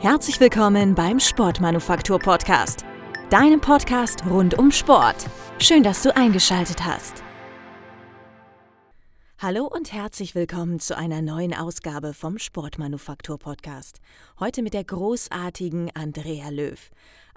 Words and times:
Herzlich 0.00 0.40
willkommen 0.40 0.94
beim 0.94 1.20
Sportmanufaktur 1.20 2.18
Podcast, 2.18 2.86
deinem 3.28 3.60
Podcast 3.60 4.24
rund 4.24 4.58
um 4.58 4.70
Sport. 4.72 5.26
Schön, 5.58 5.82
dass 5.82 6.02
du 6.02 6.16
eingeschaltet 6.16 6.86
hast. 6.86 7.22
Hallo 9.38 9.66
und 9.66 9.92
herzlich 9.92 10.34
willkommen 10.34 10.80
zu 10.80 10.96
einer 10.96 11.20
neuen 11.20 11.52
Ausgabe 11.52 12.14
vom 12.14 12.38
Sportmanufaktur 12.38 13.38
Podcast. 13.38 14.00
Heute 14.38 14.62
mit 14.62 14.72
der 14.72 14.84
großartigen 14.84 15.90
Andrea 15.94 16.48
Löw. 16.48 16.80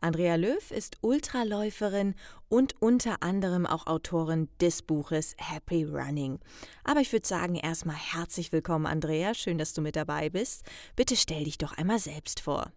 Andrea 0.03 0.35
Löw 0.35 0.69
ist 0.69 0.97
Ultraläuferin 0.99 2.15
und 2.49 2.75
unter 2.81 3.23
anderem 3.23 3.65
auch 3.65 3.87
Autorin 3.87 4.49
des 4.59 4.81
Buches 4.81 5.33
Happy 5.37 5.85
Running. 5.85 6.39
Aber 6.83 6.99
ich 6.99 7.13
würde 7.13 7.25
sagen, 7.25 7.55
erstmal 7.55 7.95
herzlich 7.95 8.51
willkommen, 8.51 8.85
Andrea. 8.85 9.33
Schön, 9.33 9.57
dass 9.57 9.73
du 9.73 9.81
mit 9.81 9.95
dabei 9.95 10.29
bist. 10.29 10.65
Bitte 10.97 11.15
stell 11.15 11.45
dich 11.45 11.57
doch 11.57 11.77
einmal 11.77 11.99
selbst 11.99 12.41
vor. 12.41 12.73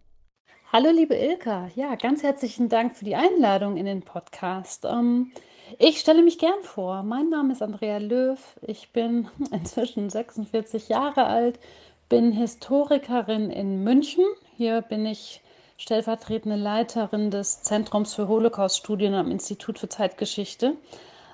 Hallo, 0.71 0.89
liebe 0.89 1.15
Ilka. 1.15 1.69
Ja, 1.75 1.95
ganz 1.95 2.23
herzlichen 2.23 2.69
Dank 2.69 2.95
für 2.95 3.03
die 3.03 3.15
Einladung 3.17 3.75
in 3.75 3.85
den 3.85 4.03
Podcast. 4.03 4.85
Ähm, 4.85 5.33
ich 5.79 5.99
stelle 5.99 6.23
mich 6.23 6.39
gern 6.39 6.63
vor. 6.63 7.03
Mein 7.03 7.29
Name 7.29 7.51
ist 7.51 7.61
Andrea 7.61 7.97
Löw. 7.97 8.39
Ich 8.61 8.93
bin 8.93 9.27
inzwischen 9.51 10.09
46 10.09 10.87
Jahre 10.87 11.25
alt, 11.25 11.59
bin 12.07 12.31
Historikerin 12.31 13.49
in 13.49 13.83
München. 13.83 14.23
Hier 14.55 14.81
bin 14.81 15.05
ich 15.05 15.41
stellvertretende 15.77 16.57
Leiterin 16.57 17.31
des 17.31 17.61
Zentrums 17.61 18.13
für 18.13 18.27
Holocaust-Studien 18.27 19.13
am 19.13 19.31
Institut 19.31 19.79
für 19.79 19.89
Zeitgeschichte. 19.89 20.73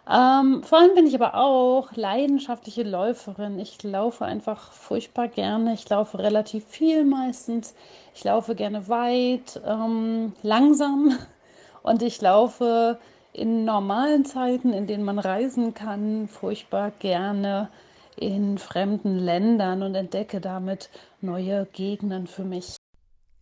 Ähm, 0.09 0.63
vor 0.63 0.79
allem 0.79 0.95
bin 0.95 1.07
ich 1.07 1.16
aber 1.16 1.35
auch 1.35 1.93
leidenschaftliche 1.95 2.83
Läuferin. 2.83 3.57
Ich 3.57 3.81
laufe 3.83 4.25
einfach 4.25 4.73
furchtbar 4.73 5.29
gerne. 5.29 5.73
Ich 5.73 5.88
laufe 5.88 6.19
relativ 6.19 6.66
viel 6.66 7.05
meistens. 7.05 7.73
Ich 8.13 8.23
laufe 8.25 8.53
gerne 8.53 8.89
weit, 8.89 9.61
ähm, 9.66 10.33
langsam 10.44 11.17
und 11.83 12.02
ich 12.02 12.21
laufe 12.21 12.99
in 13.31 13.64
normalen 13.64 14.25
Zeiten, 14.25 14.73
in 14.73 14.88
denen 14.88 15.05
man 15.05 15.19
reisen 15.19 15.73
kann, 15.73 16.27
furchtbar 16.27 16.91
gerne 16.99 17.69
in 18.17 18.58
fremden 18.58 19.17
Ländern 19.17 19.81
und 19.81 19.95
entdecke 19.95 20.39
damit 20.39 20.89
neue 21.21 21.66
Gegenden 21.71 22.27
für 22.27 22.44
mich. 22.44 22.75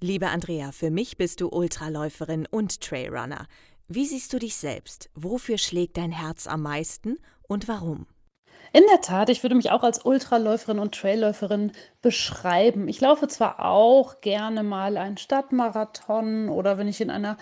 Liebe 0.04 0.30
Andrea, 0.30 0.72
für 0.72 0.90
mich 0.90 1.18
bist 1.18 1.42
du 1.42 1.50
Ultraläuferin 1.50 2.48
und 2.50 2.82
Trailrunner. 2.82 3.46
Wie 3.88 4.08
siehst 4.08 4.34
du 4.34 4.40
dich 4.40 4.56
selbst? 4.56 5.12
Wofür 5.14 5.60
schlägt 5.60 5.96
dein 5.98 6.12
Herz 6.12 6.48
am 6.48 6.64
meisten 6.64 7.20
und 7.44 7.68
warum? 7.68 8.08
In 8.74 8.82
der 8.90 9.02
Tat, 9.02 9.30
ich 9.30 9.44
würde 9.44 9.54
mich 9.54 9.70
auch 9.70 9.84
als 9.84 10.04
Ultraläuferin 10.04 10.80
und 10.80 10.96
Trailläuferin 10.96 11.72
beschreiben. 12.02 12.88
Ich 12.88 13.00
laufe 13.00 13.28
zwar 13.28 13.64
auch 13.64 14.22
gerne 14.22 14.64
mal 14.64 14.98
einen 14.98 15.18
Stadtmarathon 15.18 16.50
oder 16.50 16.80
wenn 16.80 16.88
ich 16.88 17.00
in 17.00 17.12
einer 17.12 17.38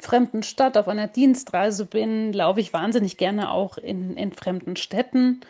fremden 0.00 0.42
Stadt 0.42 0.76
auf 0.76 0.88
einer 0.88 1.06
Dienstreise 1.06 1.86
bin, 1.86 2.32
laufe 2.32 2.58
ich 2.58 2.72
wahnsinnig 2.72 3.16
gerne 3.16 3.52
auch 3.52 3.78
in, 3.78 4.16
in 4.16 4.32
fremden 4.32 4.74
Städten. 4.74 5.40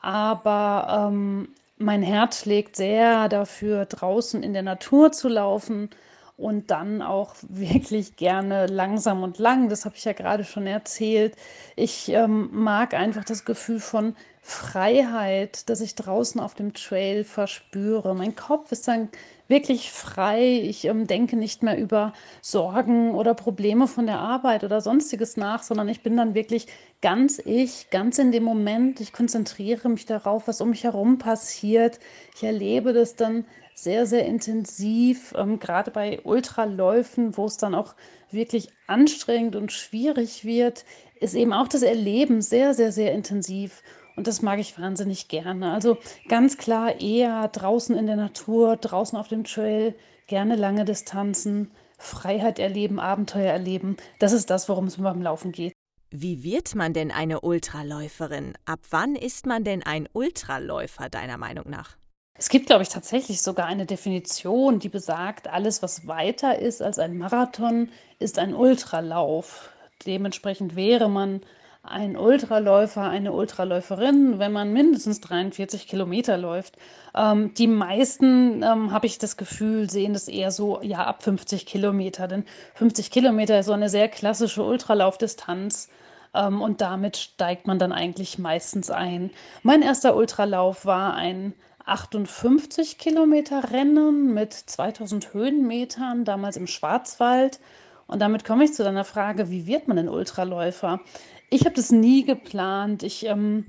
Aber 0.00 1.10
ähm, 1.10 1.50
mein 1.84 2.02
Herz 2.02 2.40
schlägt 2.40 2.76
sehr 2.76 3.28
dafür, 3.28 3.86
draußen 3.86 4.42
in 4.42 4.52
der 4.52 4.62
Natur 4.62 5.12
zu 5.12 5.28
laufen 5.28 5.90
und 6.36 6.70
dann 6.70 7.02
auch 7.02 7.34
wirklich 7.48 8.16
gerne 8.16 8.66
langsam 8.66 9.22
und 9.22 9.38
lang. 9.38 9.68
Das 9.68 9.84
habe 9.84 9.96
ich 9.96 10.04
ja 10.04 10.12
gerade 10.12 10.44
schon 10.44 10.66
erzählt. 10.66 11.36
Ich 11.76 12.08
ähm, 12.08 12.50
mag 12.52 12.94
einfach 12.94 13.24
das 13.24 13.44
Gefühl 13.44 13.80
von 13.80 14.16
Freiheit, 14.42 15.68
das 15.70 15.80
ich 15.80 15.94
draußen 15.94 16.40
auf 16.40 16.54
dem 16.54 16.74
Trail 16.74 17.24
verspüre. 17.24 18.14
Mein 18.14 18.36
Kopf 18.36 18.72
ist 18.72 18.88
dann 18.88 19.08
wirklich 19.54 19.92
frei. 19.92 20.60
Ich 20.62 20.84
ähm, 20.84 21.06
denke 21.06 21.36
nicht 21.36 21.62
mehr 21.62 21.78
über 21.78 22.12
Sorgen 22.42 23.14
oder 23.14 23.34
Probleme 23.34 23.86
von 23.86 24.06
der 24.06 24.18
Arbeit 24.18 24.64
oder 24.64 24.80
sonstiges 24.80 25.36
nach, 25.36 25.62
sondern 25.62 25.88
ich 25.88 26.02
bin 26.02 26.16
dann 26.16 26.34
wirklich 26.34 26.66
ganz 27.00 27.38
ich, 27.38 27.88
ganz 27.90 28.18
in 28.18 28.32
dem 28.32 28.42
Moment. 28.42 29.00
Ich 29.00 29.12
konzentriere 29.12 29.88
mich 29.88 30.06
darauf, 30.06 30.48
was 30.48 30.60
um 30.60 30.70
mich 30.70 30.84
herum 30.84 31.18
passiert. 31.18 32.00
Ich 32.34 32.42
erlebe 32.42 32.92
das 32.92 33.14
dann 33.14 33.46
sehr, 33.74 34.06
sehr 34.06 34.26
intensiv, 34.26 35.32
ähm, 35.36 35.58
gerade 35.60 35.90
bei 35.90 36.20
Ultraläufen, 36.24 37.36
wo 37.36 37.46
es 37.46 37.56
dann 37.56 37.74
auch 37.74 37.94
wirklich 38.30 38.68
anstrengend 38.88 39.56
und 39.56 39.72
schwierig 39.72 40.44
wird, 40.44 40.84
ist 41.20 41.34
eben 41.34 41.52
auch 41.52 41.68
das 41.68 41.82
Erleben 41.82 42.42
sehr, 42.42 42.74
sehr, 42.74 42.92
sehr 42.92 43.12
intensiv. 43.12 43.82
Und 44.16 44.26
das 44.26 44.42
mag 44.42 44.58
ich 44.58 44.78
wahnsinnig 44.78 45.28
gerne. 45.28 45.72
Also 45.72 45.98
ganz 46.28 46.56
klar 46.56 47.00
eher 47.00 47.48
draußen 47.48 47.96
in 47.96 48.06
der 48.06 48.16
Natur, 48.16 48.76
draußen 48.76 49.18
auf 49.18 49.28
dem 49.28 49.44
Trail, 49.44 49.94
gerne 50.26 50.56
lange 50.56 50.84
Distanzen, 50.84 51.70
Freiheit 51.98 52.58
erleben, 52.58 53.00
Abenteuer 53.00 53.52
erleben. 53.52 53.96
Das 54.18 54.32
ist 54.32 54.50
das, 54.50 54.68
worum 54.68 54.86
es 54.86 54.98
mir 54.98 55.04
beim 55.04 55.22
Laufen 55.22 55.52
geht. 55.52 55.72
Wie 56.10 56.44
wird 56.44 56.76
man 56.76 56.92
denn 56.92 57.10
eine 57.10 57.40
Ultraläuferin? 57.40 58.54
Ab 58.66 58.80
wann 58.90 59.16
ist 59.16 59.46
man 59.46 59.64
denn 59.64 59.82
ein 59.82 60.08
Ultraläufer 60.12 61.08
deiner 61.08 61.38
Meinung 61.38 61.68
nach? 61.68 61.96
Es 62.36 62.48
gibt, 62.48 62.66
glaube 62.66 62.82
ich, 62.82 62.88
tatsächlich 62.88 63.42
sogar 63.42 63.66
eine 63.66 63.86
Definition, 63.86 64.80
die 64.80 64.88
besagt, 64.88 65.48
alles, 65.48 65.82
was 65.82 66.06
weiter 66.06 66.58
ist 66.58 66.82
als 66.82 66.98
ein 66.98 67.16
Marathon, 67.16 67.90
ist 68.18 68.38
ein 68.38 68.54
Ultralauf. 68.54 69.70
Dementsprechend 70.04 70.76
wäre 70.76 71.08
man 71.08 71.40
ein 71.86 72.16
Ultraläufer, 72.16 73.02
eine 73.02 73.32
Ultraläuferin, 73.32 74.38
wenn 74.38 74.52
man 74.52 74.72
mindestens 74.72 75.20
43 75.20 75.86
Kilometer 75.86 76.38
läuft. 76.38 76.76
Ähm, 77.14 77.52
die 77.54 77.66
meisten, 77.66 78.62
ähm, 78.62 78.90
habe 78.90 79.06
ich 79.06 79.18
das 79.18 79.36
Gefühl, 79.36 79.90
sehen 79.90 80.14
das 80.14 80.28
eher 80.28 80.50
so, 80.50 80.80
ja, 80.82 81.04
ab 81.04 81.22
50 81.22 81.66
Kilometer. 81.66 82.26
Denn 82.26 82.44
50 82.74 83.10
Kilometer 83.10 83.58
ist 83.58 83.66
so 83.66 83.72
eine 83.72 83.90
sehr 83.90 84.08
klassische 84.08 84.62
Ultralaufdistanz. 84.62 85.90
Ähm, 86.34 86.62
und 86.62 86.80
damit 86.80 87.18
steigt 87.18 87.66
man 87.66 87.78
dann 87.78 87.92
eigentlich 87.92 88.38
meistens 88.38 88.90
ein. 88.90 89.30
Mein 89.62 89.82
erster 89.82 90.16
Ultralauf 90.16 90.86
war 90.86 91.14
ein 91.14 91.52
58 91.84 92.96
Kilometer 92.96 93.72
Rennen 93.72 94.32
mit 94.32 94.54
2000 94.54 95.34
Höhenmetern, 95.34 96.24
damals 96.24 96.56
im 96.56 96.66
Schwarzwald. 96.66 97.60
Und 98.06 98.20
damit 98.20 98.44
komme 98.44 98.64
ich 98.64 98.74
zu 98.74 98.84
deiner 98.84 99.04
Frage, 99.04 99.50
wie 99.50 99.66
wird 99.66 99.88
man 99.88 99.98
ein 99.98 100.08
Ultraläufer? 100.08 101.00
Ich 101.54 101.64
habe 101.64 101.76
das 101.76 101.92
nie 101.92 102.24
geplant. 102.24 103.04
Ich 103.04 103.26
ähm, 103.26 103.66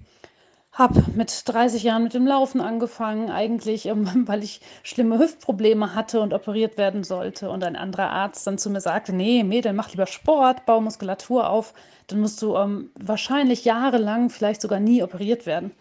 habe 0.71 1.03
mit 1.13 1.43
30 1.45 1.83
Jahren 1.83 2.01
mit 2.01 2.15
dem 2.15 2.25
Laufen 2.25 2.59
angefangen, 2.59 3.29
eigentlich, 3.29 3.85
ähm, 3.85 4.23
weil 4.27 4.43
ich 4.43 4.59
schlimme 4.81 5.19
Hüftprobleme 5.19 5.93
hatte 5.93 6.19
und 6.21 6.33
operiert 6.33 6.79
werden 6.79 7.03
sollte. 7.03 7.51
Und 7.51 7.63
ein 7.63 7.75
anderer 7.75 8.09
Arzt 8.09 8.47
dann 8.47 8.57
zu 8.57 8.71
mir 8.71 8.81
sagte, 8.81 9.13
nee, 9.13 9.43
Mädel, 9.43 9.73
mach 9.73 9.91
lieber 9.91 10.07
Sport, 10.07 10.65
bau 10.65 10.81
Muskulatur 10.81 11.47
auf, 11.47 11.75
dann 12.07 12.21
musst 12.21 12.41
du 12.41 12.55
ähm, 12.55 12.89
wahrscheinlich 12.95 13.65
jahrelang, 13.65 14.31
vielleicht 14.31 14.61
sogar 14.61 14.79
nie 14.79 15.03
operiert 15.03 15.45
werden. 15.45 15.71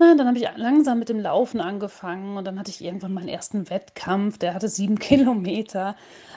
Na, 0.00 0.16
dann 0.16 0.26
habe 0.26 0.38
ich 0.38 0.48
langsam 0.56 0.98
mit 0.98 1.10
dem 1.10 1.20
Laufen 1.20 1.60
angefangen 1.60 2.36
und 2.36 2.44
dann 2.44 2.58
hatte 2.58 2.70
ich 2.70 2.82
irgendwann 2.82 3.14
meinen 3.14 3.28
ersten 3.28 3.70
Wettkampf, 3.70 4.36
der 4.36 4.54
hatte 4.54 4.68
sieben 4.68 4.98
Kilometer. 4.98 5.94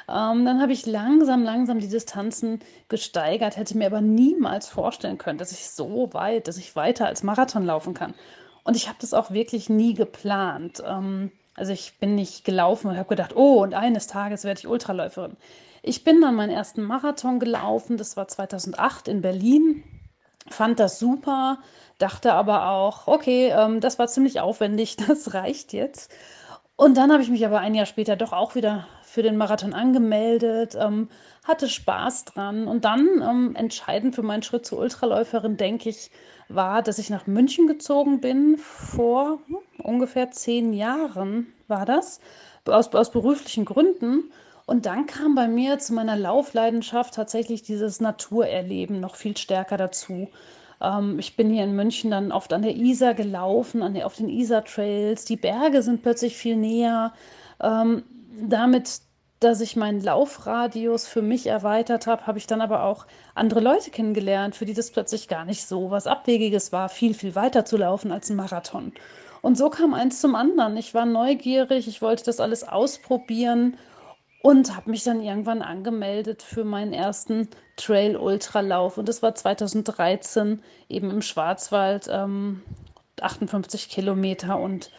Ähm, 0.08 0.46
dann 0.46 0.62
habe 0.62 0.72
ich 0.72 0.86
langsam, 0.86 1.44
langsam 1.44 1.80
die 1.80 1.88
Distanzen 1.88 2.60
gesteigert, 2.90 3.58
hätte 3.58 3.78
mir 3.78 3.88
aber 3.88 4.02
niemals 4.02 4.68
vorstellen 4.68 5.18
können, 5.18 5.40
dass 5.40 5.52
ich 5.52 5.70
so 5.70 6.14
weit, 6.14 6.48
dass 6.48 6.58
ich 6.58 6.76
weiter 6.76 7.08
als 7.08 7.24
Marathon 7.24 7.66
laufen 7.66 7.94
kann. 7.94 8.14
Und 8.64 8.76
ich 8.76 8.88
habe 8.88 8.98
das 9.02 9.14
auch 9.14 9.32
wirklich 9.32 9.70
nie 9.70 9.94
geplant. 9.94 10.84
Ähm, 10.86 11.32
also 11.56 11.72
ich 11.72 11.98
bin 12.00 12.16
nicht 12.16 12.46
gelaufen 12.46 12.90
und 12.90 12.98
habe 12.98 13.10
gedacht, 13.10 13.36
oh, 13.36 13.64
und 13.64 13.74
eines 13.74 14.08
Tages 14.08 14.44
werde 14.44 14.60
ich 14.60 14.68
Ultraläuferin. 14.68 15.38
Ich 15.82 16.04
bin 16.04 16.22
dann 16.22 16.36
meinen 16.36 16.50
ersten 16.50 16.82
Marathon 16.84 17.40
gelaufen, 17.40 17.98
das 17.98 18.18
war 18.18 18.28
2008 18.28 19.08
in 19.08 19.22
Berlin, 19.22 19.84
fand 20.50 20.80
das 20.80 21.00
super, 21.00 21.60
dachte 21.98 22.34
aber 22.34 22.70
auch, 22.70 23.08
okay, 23.08 23.54
ähm, 23.56 23.80
das 23.80 24.00
war 24.00 24.08
ziemlich 24.08 24.40
aufwendig, 24.40 24.98
das 25.08 25.34
reicht 25.34 25.74
jetzt. 25.74 26.12
Und 26.76 26.98
dann 26.98 27.12
habe 27.12 27.24
ich 27.24 27.30
mich 27.30 27.46
aber 27.46 27.60
ein 27.60 27.76
Jahr 27.76 27.86
später 27.86 28.16
doch 28.16 28.34
auch 28.34 28.56
wieder 28.56 28.88
für 29.16 29.24
den 29.24 29.38
Marathon 29.38 29.74
angemeldet, 29.74 30.76
ähm, 30.78 31.08
hatte 31.46 31.70
Spaß 31.70 32.26
dran. 32.26 32.68
Und 32.68 32.84
dann 32.84 33.08
ähm, 33.24 33.56
entscheidend 33.56 34.14
für 34.14 34.24
meinen 34.24 34.44
Schritt 34.44 34.66
zur 34.66 34.80
Ultraläuferin, 34.80 35.56
denke 35.56 35.88
ich, 35.88 36.12
war, 36.50 36.82
dass 36.82 37.00
ich 37.00 37.10
nach 37.10 37.26
München 37.26 37.66
gezogen 37.66 38.20
bin. 38.20 38.58
Vor 38.58 39.40
hm, 39.48 39.58
ungefähr 39.78 40.32
zehn 40.32 40.74
Jahren 40.74 41.48
war 41.70 41.86
das, 41.86 42.20
aus, 42.66 42.94
aus 42.94 43.10
beruflichen 43.10 43.64
Gründen. 43.64 44.32
Und 44.66 44.86
dann 44.86 45.06
kam 45.06 45.34
bei 45.34 45.48
mir 45.48 45.80
zu 45.80 45.94
meiner 45.94 46.18
Laufleidenschaft 46.18 47.14
tatsächlich 47.14 47.64
dieses 47.64 48.02
Naturerleben 48.02 49.00
noch 49.00 49.16
viel 49.16 49.38
stärker 49.38 49.78
dazu. 49.78 50.28
Ähm, 50.82 51.20
ich 51.20 51.38
bin 51.38 51.50
hier 51.50 51.64
in 51.64 51.74
München 51.74 52.12
dann 52.12 52.34
oft 52.34 52.52
an 52.52 52.64
der 52.64 52.76
Isar 52.76 53.14
gelaufen, 53.14 53.82
an 53.82 53.94
der, 53.94 54.08
auf 54.08 54.18
den 54.18 54.28
Isar-Trails. 54.28 55.24
Die 55.24 55.38
Berge 55.38 55.82
sind 55.84 56.02
plötzlich 56.02 56.36
viel 56.36 56.58
näher. 56.58 57.14
Damit 58.42 59.02
dass 59.40 59.62
ich 59.62 59.76
meinen 59.76 60.02
Laufradius 60.02 61.08
für 61.08 61.22
mich 61.22 61.48
erweitert 61.48 62.08
habe, 62.08 62.26
habe 62.26 62.38
ich 62.38 62.48
dann 62.48 62.62
aber 62.62 62.84
auch 62.84 63.06
andere 63.36 63.60
Leute 63.60 63.92
kennengelernt, 63.92 64.56
für 64.56 64.66
die 64.66 64.74
das 64.74 64.92
plötzlich 64.92 65.28
gar 65.28 65.46
nicht 65.46 65.68
so 65.68 65.92
was 65.92 66.08
Abwegiges 66.08 66.72
war, 66.72 66.90
viel, 66.90 67.14
viel 67.14 67.36
weiter 67.36 67.66
zu 67.66 67.78
laufen 67.78 68.12
als 68.12 68.30
ein 68.30 68.38
Marathon. 68.38 68.94
Und 69.42 69.58
so 69.58 69.70
kam 69.70 69.94
eins 69.94 70.22
zum 70.22 70.36
anderen. 70.36 70.78
Ich 70.78 70.94
war 70.94 71.06
neugierig, 71.06 71.88
ich 71.88 72.02
wollte 72.02 72.24
das 72.24 72.40
alles 72.40 72.68
ausprobieren 72.68 73.78
und 74.42 74.76
habe 74.76 74.90
mich 74.90 75.04
dann 75.04 75.22
irgendwann 75.22 75.62
angemeldet 75.62 76.42
für 76.42 76.64
meinen 76.64 76.94
ersten 76.94 77.50
Trail-Ultralauf. 77.76 78.98
Und 78.98 79.10
das 79.10 79.22
war 79.22 79.36
2013 79.36 80.64
eben 80.90 81.12
im 81.12 81.22
Schwarzwald, 81.22 82.08
ähm, 82.10 82.64
58 83.22 83.90
Kilometer 83.90 84.60
und 84.60 84.92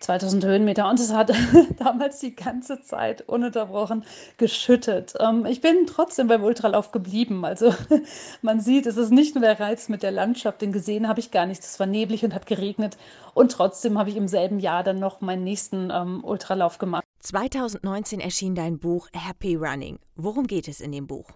2000 0.00 0.44
Höhenmeter 0.44 0.88
und 0.88 1.00
es 1.00 1.12
hat 1.12 1.32
damals 1.78 2.20
die 2.20 2.34
ganze 2.34 2.80
Zeit 2.82 3.22
ununterbrochen 3.22 4.04
geschüttet. 4.36 5.14
Ähm, 5.20 5.46
ich 5.46 5.60
bin 5.60 5.86
trotzdem 5.86 6.28
beim 6.28 6.42
Ultralauf 6.44 6.92
geblieben. 6.92 7.44
Also 7.44 7.74
man 8.42 8.60
sieht, 8.60 8.86
es 8.86 8.96
ist 8.96 9.10
nicht 9.10 9.34
nur 9.34 9.42
der 9.42 9.58
Reiz 9.58 9.88
mit 9.88 10.02
der 10.02 10.10
Landschaft, 10.10 10.62
den 10.62 10.72
gesehen 10.72 11.08
habe 11.08 11.20
ich 11.20 11.30
gar 11.30 11.46
nicht. 11.46 11.62
Es 11.62 11.78
war 11.80 11.86
neblig 11.86 12.24
und 12.24 12.34
hat 12.34 12.46
geregnet 12.46 12.96
und 13.34 13.52
trotzdem 13.52 13.98
habe 13.98 14.10
ich 14.10 14.16
im 14.16 14.28
selben 14.28 14.60
Jahr 14.60 14.82
dann 14.82 14.98
noch 14.98 15.20
meinen 15.20 15.44
nächsten 15.44 15.90
ähm, 15.90 16.24
Ultralauf 16.24 16.78
gemacht. 16.78 17.04
2019 17.20 18.20
erschien 18.20 18.54
dein 18.54 18.78
Buch 18.78 19.08
Happy 19.12 19.56
Running. 19.56 19.98
Worum 20.14 20.46
geht 20.46 20.68
es 20.68 20.80
in 20.80 20.92
dem 20.92 21.06
Buch? 21.06 21.30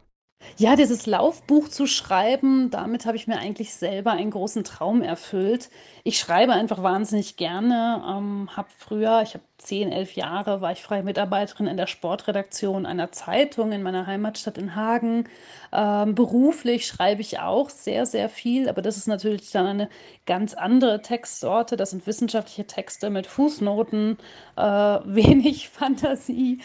Ja, 0.56 0.74
dieses 0.76 1.06
Laufbuch 1.06 1.68
zu 1.68 1.86
schreiben, 1.86 2.70
damit 2.70 3.04
habe 3.06 3.16
ich 3.16 3.26
mir 3.26 3.38
eigentlich 3.38 3.74
selber 3.74 4.12
einen 4.12 4.30
großen 4.30 4.64
Traum 4.64 5.02
erfüllt. 5.02 5.70
Ich 6.02 6.18
schreibe 6.18 6.52
einfach 6.52 6.82
wahnsinnig 6.82 7.36
gerne, 7.36 8.02
ähm, 8.06 8.48
habe 8.56 8.68
früher, 8.76 9.20
ich 9.22 9.34
habe 9.34 9.44
zehn, 9.58 9.92
elf 9.92 10.14
Jahre, 10.16 10.60
war 10.60 10.72
ich 10.72 10.82
freie 10.82 11.02
Mitarbeiterin 11.02 11.66
in 11.66 11.76
der 11.76 11.86
Sportredaktion 11.86 12.86
einer 12.86 13.12
Zeitung 13.12 13.72
in 13.72 13.82
meiner 13.82 14.06
Heimatstadt 14.06 14.56
in 14.58 14.74
Hagen. 14.74 15.24
Ähm, 15.72 16.14
beruflich 16.14 16.86
schreibe 16.86 17.20
ich 17.20 17.38
auch 17.38 17.68
sehr, 17.70 18.06
sehr 18.06 18.28
viel, 18.28 18.68
aber 18.68 18.82
das 18.82 18.96
ist 18.96 19.08
natürlich 19.08 19.50
dann 19.50 19.66
eine 19.66 19.88
ganz 20.26 20.54
andere 20.54 21.02
Textsorte. 21.02 21.76
Das 21.76 21.90
sind 21.90 22.06
wissenschaftliche 22.06 22.66
Texte 22.66 23.10
mit 23.10 23.26
Fußnoten, 23.26 24.18
äh, 24.56 24.62
wenig 25.04 25.68
Fantasie. 25.68 26.60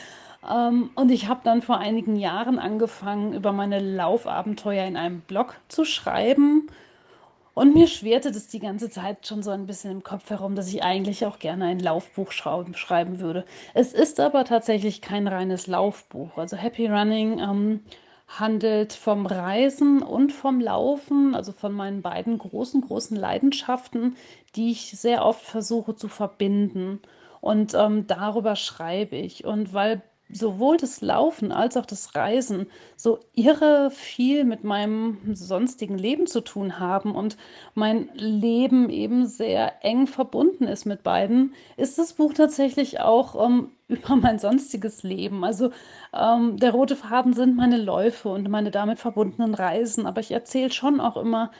Ähm, 0.49 0.89
und 0.95 1.11
ich 1.11 1.27
habe 1.27 1.41
dann 1.43 1.61
vor 1.61 1.77
einigen 1.77 2.15
Jahren 2.15 2.59
angefangen, 2.59 3.33
über 3.33 3.51
meine 3.51 3.79
Laufabenteuer 3.79 4.85
in 4.85 4.97
einem 4.97 5.21
Blog 5.21 5.55
zu 5.67 5.85
schreiben. 5.85 6.67
Und 7.53 7.73
mir 7.73 7.87
schwerte 7.87 8.33
das 8.33 8.47
die 8.47 8.59
ganze 8.59 8.89
Zeit 8.89 9.25
schon 9.25 9.41
so 9.41 9.49
ein 9.49 9.65
bisschen 9.65 9.91
im 9.91 10.03
Kopf 10.03 10.29
herum, 10.29 10.55
dass 10.55 10.67
ich 10.67 10.83
eigentlich 10.83 11.25
auch 11.25 11.39
gerne 11.39 11.65
ein 11.65 11.79
Laufbuch 11.79 12.33
schreiben 12.33 13.19
würde. 13.19 13.45
Es 13.73 13.93
ist 13.93 14.19
aber 14.19 14.43
tatsächlich 14.43 15.01
kein 15.01 15.27
reines 15.27 15.65
Laufbuch. 15.65 16.37
Also 16.37 16.57
Happy 16.57 16.87
Running 16.87 17.39
ähm, 17.39 17.79
handelt 18.27 18.91
vom 18.91 19.25
Reisen 19.25 20.03
und 20.03 20.33
vom 20.33 20.59
Laufen, 20.59 21.33
also 21.33 21.53
von 21.53 21.71
meinen 21.71 22.01
beiden 22.01 22.37
großen, 22.37 22.81
großen 22.81 23.15
Leidenschaften, 23.15 24.17
die 24.57 24.71
ich 24.71 24.91
sehr 24.91 25.25
oft 25.25 25.45
versuche 25.45 25.95
zu 25.95 26.09
verbinden. 26.09 26.99
Und 27.39 27.73
ähm, 27.73 28.05
darüber 28.05 28.57
schreibe 28.57 29.15
ich. 29.15 29.45
Und 29.45 29.73
weil 29.73 30.01
sowohl 30.31 30.77
das 30.77 31.01
Laufen 31.01 31.51
als 31.51 31.77
auch 31.77 31.85
das 31.85 32.15
Reisen 32.15 32.67
so 32.95 33.19
irre 33.33 33.91
viel 33.91 34.43
mit 34.43 34.63
meinem 34.63 35.17
sonstigen 35.33 35.97
Leben 35.97 36.25
zu 36.25 36.41
tun 36.41 36.79
haben 36.79 37.13
und 37.13 37.37
mein 37.75 38.09
Leben 38.13 38.89
eben 38.89 39.27
sehr 39.27 39.83
eng 39.83 40.07
verbunden 40.07 40.65
ist 40.65 40.85
mit 40.85 41.03
beiden, 41.03 41.53
ist 41.77 41.97
das 41.99 42.13
Buch 42.13 42.33
tatsächlich 42.33 42.99
auch 42.99 43.35
um, 43.35 43.43
ähm, 43.43 43.71
über 43.87 44.15
mein 44.15 44.39
sonstiges 44.39 45.03
Leben. 45.03 45.43
Also 45.43 45.69
ähm, 46.11 46.57
der 46.57 46.71
rote 46.71 46.95
Faden 46.95 47.33
sind 47.33 47.55
meine 47.55 47.77
Läufe 47.77 48.29
und 48.29 48.49
meine 48.49 48.71
damit 48.71 48.97
verbundenen 48.99 49.53
Reisen, 49.53 50.07
aber 50.07 50.21
ich 50.21 50.31
erzähle 50.31 50.71
schon 50.71 50.99
auch 50.99 51.17
immer, 51.17 51.51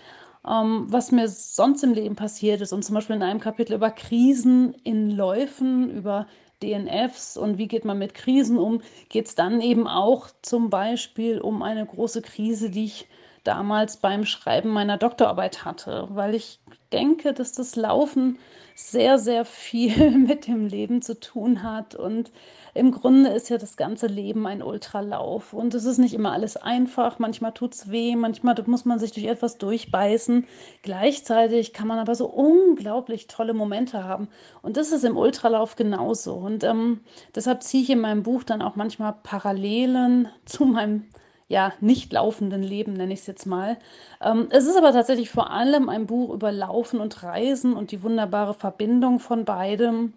ähm, 0.47 0.85
was 0.89 1.11
mir 1.11 1.27
sonst 1.27 1.83
im 1.83 1.93
Leben 1.93 2.15
passiert 2.15 2.61
ist 2.61 2.73
und 2.73 2.83
zum 2.83 2.95
Beispiel 2.95 3.15
in 3.15 3.23
einem 3.23 3.39
Kapitel 3.39 3.73
über 3.73 3.91
Krisen 3.91 4.73
in 4.83 5.11
Läufen, 5.11 5.89
über 5.89 6.27
DNFs 6.63 7.37
und 7.37 7.57
wie 7.57 7.67
geht 7.67 7.85
man 7.85 7.97
mit 7.99 8.13
Krisen 8.13 8.57
um, 8.57 8.81
geht 9.09 9.27
es 9.27 9.35
dann 9.35 9.61
eben 9.61 9.87
auch 9.87 10.29
zum 10.41 10.69
Beispiel 10.69 11.39
um 11.39 11.61
eine 11.61 11.85
große 11.85 12.21
Krise, 12.21 12.69
die 12.69 12.85
ich 12.85 13.07
damals 13.45 13.97
beim 13.97 14.25
Schreiben 14.25 14.69
meiner 14.69 14.97
Doktorarbeit 14.97 15.63
hatte, 15.63 16.07
weil 16.11 16.35
ich 16.35 16.59
denke, 16.91 17.33
dass 17.33 17.53
das 17.53 17.75
Laufen 17.75 18.37
sehr, 18.75 19.17
sehr 19.17 19.45
viel 19.45 20.11
mit 20.17 20.47
dem 20.47 20.67
Leben 20.67 21.01
zu 21.01 21.19
tun 21.19 21.63
hat 21.63 21.95
und 21.95 22.31
im 22.73 22.91
Grunde 22.91 23.29
ist 23.29 23.47
ja 23.47 23.57
das 23.57 23.77
ganze 23.77 24.07
Leben 24.07 24.45
ein 24.45 24.61
Ultralauf 24.61 25.53
und 25.53 25.73
es 25.73 25.85
ist 25.85 25.97
nicht 25.97 26.13
immer 26.13 26.33
alles 26.33 26.57
einfach. 26.57 27.19
Manchmal 27.19 27.53
tut 27.53 27.73
es 27.73 27.89
weh, 27.89 28.17
manchmal 28.17 28.53
muss 28.65 28.83
man 28.83 28.99
sich 28.99 29.13
durch 29.13 29.27
etwas 29.27 29.57
durchbeißen. 29.57 30.45
Gleichzeitig 30.81 31.71
kann 31.71 31.87
man 31.87 31.99
aber 31.99 32.15
so 32.15 32.25
unglaublich 32.25 33.27
tolle 33.27 33.53
Momente 33.53 34.03
haben 34.03 34.27
und 34.61 34.75
das 34.75 34.91
ist 34.91 35.05
im 35.05 35.15
Ultralauf 35.15 35.77
genauso. 35.77 36.33
Und 36.33 36.65
ähm, 36.65 36.99
deshalb 37.33 37.63
ziehe 37.63 37.83
ich 37.83 37.89
in 37.91 38.01
meinem 38.01 38.23
Buch 38.23 38.43
dann 38.43 38.61
auch 38.61 38.75
manchmal 38.75 39.15
Parallelen 39.23 40.27
zu 40.45 40.65
meinem 40.65 41.05
ja, 41.47 41.73
nicht 41.79 42.11
laufenden 42.11 42.63
Leben, 42.63 42.93
nenne 42.93 43.13
ich 43.13 43.19
es 43.19 43.27
jetzt 43.27 43.45
mal. 43.45 43.77
Ähm, 44.21 44.47
es 44.49 44.65
ist 44.65 44.77
aber 44.77 44.91
tatsächlich 44.91 45.29
vor 45.29 45.51
allem 45.51 45.89
ein 45.89 46.07
Buch 46.07 46.33
über 46.33 46.51
Laufen 46.51 46.99
und 46.99 47.21
Reisen 47.23 47.73
und 47.73 47.91
die 47.91 48.01
wunderbare 48.03 48.53
Verbindung 48.53 49.19
von 49.19 49.45
beidem. 49.45 50.13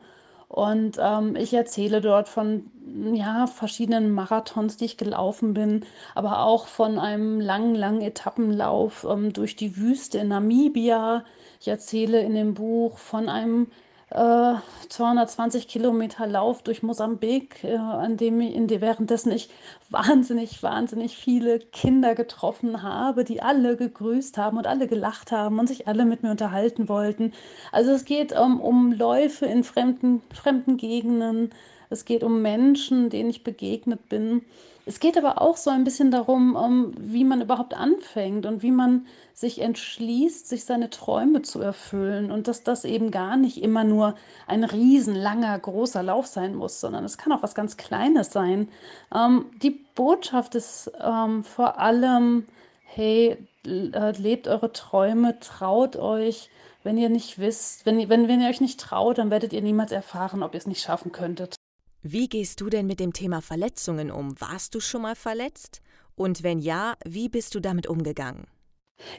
Und 0.48 0.96
ähm, 0.98 1.36
ich 1.36 1.52
erzähle 1.52 2.00
dort 2.00 2.28
von 2.28 2.70
ja, 3.12 3.46
verschiedenen 3.46 4.10
Marathons, 4.12 4.78
die 4.78 4.86
ich 4.86 4.96
gelaufen 4.96 5.52
bin, 5.52 5.84
aber 6.14 6.40
auch 6.44 6.66
von 6.66 6.98
einem 6.98 7.38
langen, 7.38 7.74
langen 7.74 8.00
Etappenlauf 8.00 9.06
ähm, 9.08 9.34
durch 9.34 9.56
die 9.56 9.76
Wüste 9.76 10.18
in 10.18 10.28
Namibia. 10.28 11.24
Ich 11.60 11.68
erzähle 11.68 12.20
in 12.22 12.34
dem 12.34 12.54
Buch 12.54 12.96
von 12.96 13.28
einem 13.28 13.66
äh, 14.10 14.54
220 14.88 15.68
Kilometer 15.68 16.26
Lauf 16.26 16.62
durch 16.62 16.82
Mosambik, 16.82 17.62
äh, 17.64 17.76
an 17.76 18.16
dem 18.16 18.40
ich, 18.40 18.54
in 18.54 18.66
der, 18.66 18.80
währenddessen 18.80 19.32
ich 19.32 19.50
wahnsinnig, 19.90 20.62
wahnsinnig 20.62 21.16
viele 21.16 21.58
Kinder 21.58 22.14
getroffen 22.14 22.82
habe, 22.82 23.24
die 23.24 23.42
alle 23.42 23.76
gegrüßt 23.76 24.38
haben 24.38 24.56
und 24.56 24.66
alle 24.66 24.86
gelacht 24.86 25.30
haben 25.32 25.58
und 25.58 25.66
sich 25.66 25.88
alle 25.88 26.04
mit 26.04 26.22
mir 26.22 26.30
unterhalten 26.30 26.88
wollten. 26.88 27.32
Also 27.70 27.92
es 27.92 28.04
geht 28.04 28.32
um, 28.32 28.60
um 28.60 28.92
Läufe 28.92 29.46
in 29.46 29.62
fremden, 29.64 30.22
fremden 30.32 30.78
Gegenden, 30.78 31.50
es 31.90 32.04
geht 32.04 32.22
um 32.22 32.42
Menschen, 32.42 33.10
denen 33.10 33.30
ich 33.30 33.44
begegnet 33.44 34.08
bin. 34.08 34.42
Es 34.88 35.00
geht 35.00 35.18
aber 35.18 35.42
auch 35.42 35.58
so 35.58 35.68
ein 35.68 35.84
bisschen 35.84 36.10
darum, 36.10 36.56
um, 36.56 36.94
wie 36.96 37.22
man 37.22 37.42
überhaupt 37.42 37.74
anfängt 37.74 38.46
und 38.46 38.62
wie 38.62 38.70
man 38.70 39.06
sich 39.34 39.60
entschließt, 39.60 40.48
sich 40.48 40.64
seine 40.64 40.88
Träume 40.88 41.42
zu 41.42 41.60
erfüllen 41.60 42.32
und 42.32 42.48
dass 42.48 42.62
das 42.62 42.86
eben 42.86 43.10
gar 43.10 43.36
nicht 43.36 43.62
immer 43.62 43.84
nur 43.84 44.14
ein 44.46 44.64
riesenlanger, 44.64 45.58
großer 45.58 46.02
Lauf 46.02 46.26
sein 46.26 46.54
muss, 46.54 46.80
sondern 46.80 47.04
es 47.04 47.18
kann 47.18 47.32
auch 47.32 47.42
was 47.42 47.54
ganz 47.54 47.76
Kleines 47.76 48.32
sein. 48.32 48.70
Ähm, 49.14 49.44
die 49.62 49.72
Botschaft 49.94 50.54
ist 50.54 50.90
ähm, 50.98 51.44
vor 51.44 51.78
allem, 51.78 52.46
hey, 52.84 53.36
äh, 53.66 54.12
lebt 54.12 54.48
eure 54.48 54.72
Träume, 54.72 55.38
traut 55.40 55.96
euch. 55.96 56.48
Wenn 56.82 56.96
ihr 56.96 57.10
nicht 57.10 57.38
wisst, 57.38 57.84
wenn, 57.84 58.08
wenn, 58.08 58.26
wenn 58.26 58.40
ihr 58.40 58.48
euch 58.48 58.62
nicht 58.62 58.80
traut, 58.80 59.18
dann 59.18 59.30
werdet 59.30 59.52
ihr 59.52 59.60
niemals 59.60 59.92
erfahren, 59.92 60.42
ob 60.42 60.54
ihr 60.54 60.58
es 60.58 60.66
nicht 60.66 60.80
schaffen 60.80 61.12
könntet. 61.12 61.57
Wie 62.02 62.28
gehst 62.28 62.60
du 62.60 62.70
denn 62.70 62.86
mit 62.86 63.00
dem 63.00 63.12
Thema 63.12 63.42
Verletzungen 63.42 64.12
um? 64.12 64.40
Warst 64.40 64.74
du 64.74 64.80
schon 64.80 65.02
mal 65.02 65.16
verletzt? 65.16 65.80
Und 66.14 66.44
wenn 66.44 66.60
ja, 66.60 66.94
wie 67.04 67.28
bist 67.28 67.56
du 67.56 67.60
damit 67.60 67.88
umgegangen? 67.88 68.46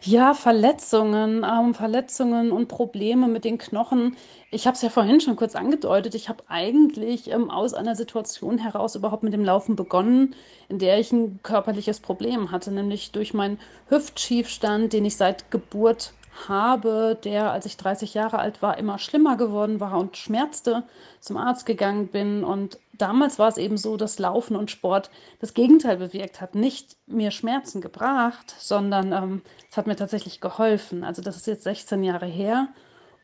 Ja, 0.01 0.33
Verletzungen, 0.33 1.45
ähm, 1.45 1.73
Verletzungen 1.73 2.51
und 2.51 2.67
Probleme 2.67 3.27
mit 3.27 3.43
den 3.43 3.57
Knochen. 3.57 4.15
Ich 4.51 4.65
habe 4.65 4.75
es 4.75 4.81
ja 4.81 4.89
vorhin 4.89 5.19
schon 5.19 5.35
kurz 5.35 5.55
angedeutet. 5.55 6.15
Ich 6.15 6.29
habe 6.29 6.43
eigentlich 6.47 7.31
ähm, 7.31 7.49
aus 7.49 7.73
einer 7.73 7.95
Situation 7.95 8.57
heraus 8.57 8.95
überhaupt 8.95 9.23
mit 9.23 9.33
dem 9.33 9.43
Laufen 9.43 9.75
begonnen, 9.75 10.35
in 10.69 10.79
der 10.79 10.99
ich 10.99 11.11
ein 11.11 11.39
körperliches 11.43 11.99
Problem 11.99 12.51
hatte, 12.51 12.71
nämlich 12.71 13.11
durch 13.11 13.33
meinen 13.33 13.59
Hüftschiefstand, 13.87 14.93
den 14.93 15.05
ich 15.05 15.17
seit 15.17 15.51
Geburt 15.51 16.13
habe, 16.47 17.17
der, 17.23 17.51
als 17.51 17.65
ich 17.65 17.77
30 17.77 18.13
Jahre 18.13 18.39
alt 18.39 18.61
war, 18.61 18.77
immer 18.77 18.97
schlimmer 18.99 19.35
geworden 19.35 19.79
war 19.79 19.97
und 19.97 20.15
schmerzte, 20.15 20.83
zum 21.19 21.37
Arzt 21.37 21.65
gegangen 21.65 22.07
bin. 22.07 22.43
Und 22.43 22.79
damals 22.97 23.39
war 23.39 23.49
es 23.49 23.57
eben 23.57 23.77
so, 23.77 23.97
dass 23.97 24.19
Laufen 24.19 24.55
und 24.55 24.71
Sport 24.71 25.09
das 25.39 25.53
Gegenteil 25.53 25.97
bewirkt 25.97 26.39
hat. 26.39 26.55
Nicht 26.55 26.95
mir 27.07 27.31
Schmerzen 27.31 27.81
gebracht, 27.81 28.55
sondern 28.57 29.11
ähm, 29.11 29.41
es 29.69 29.75
hat 29.75 29.87
mir 29.87 29.95
tatsächlich 29.95 30.39
geholfen. 30.39 31.03
Also 31.03 31.21
das 31.21 31.35
ist 31.35 31.47
jetzt 31.47 31.63
16 31.63 32.03
Jahre 32.03 32.27
her. 32.27 32.69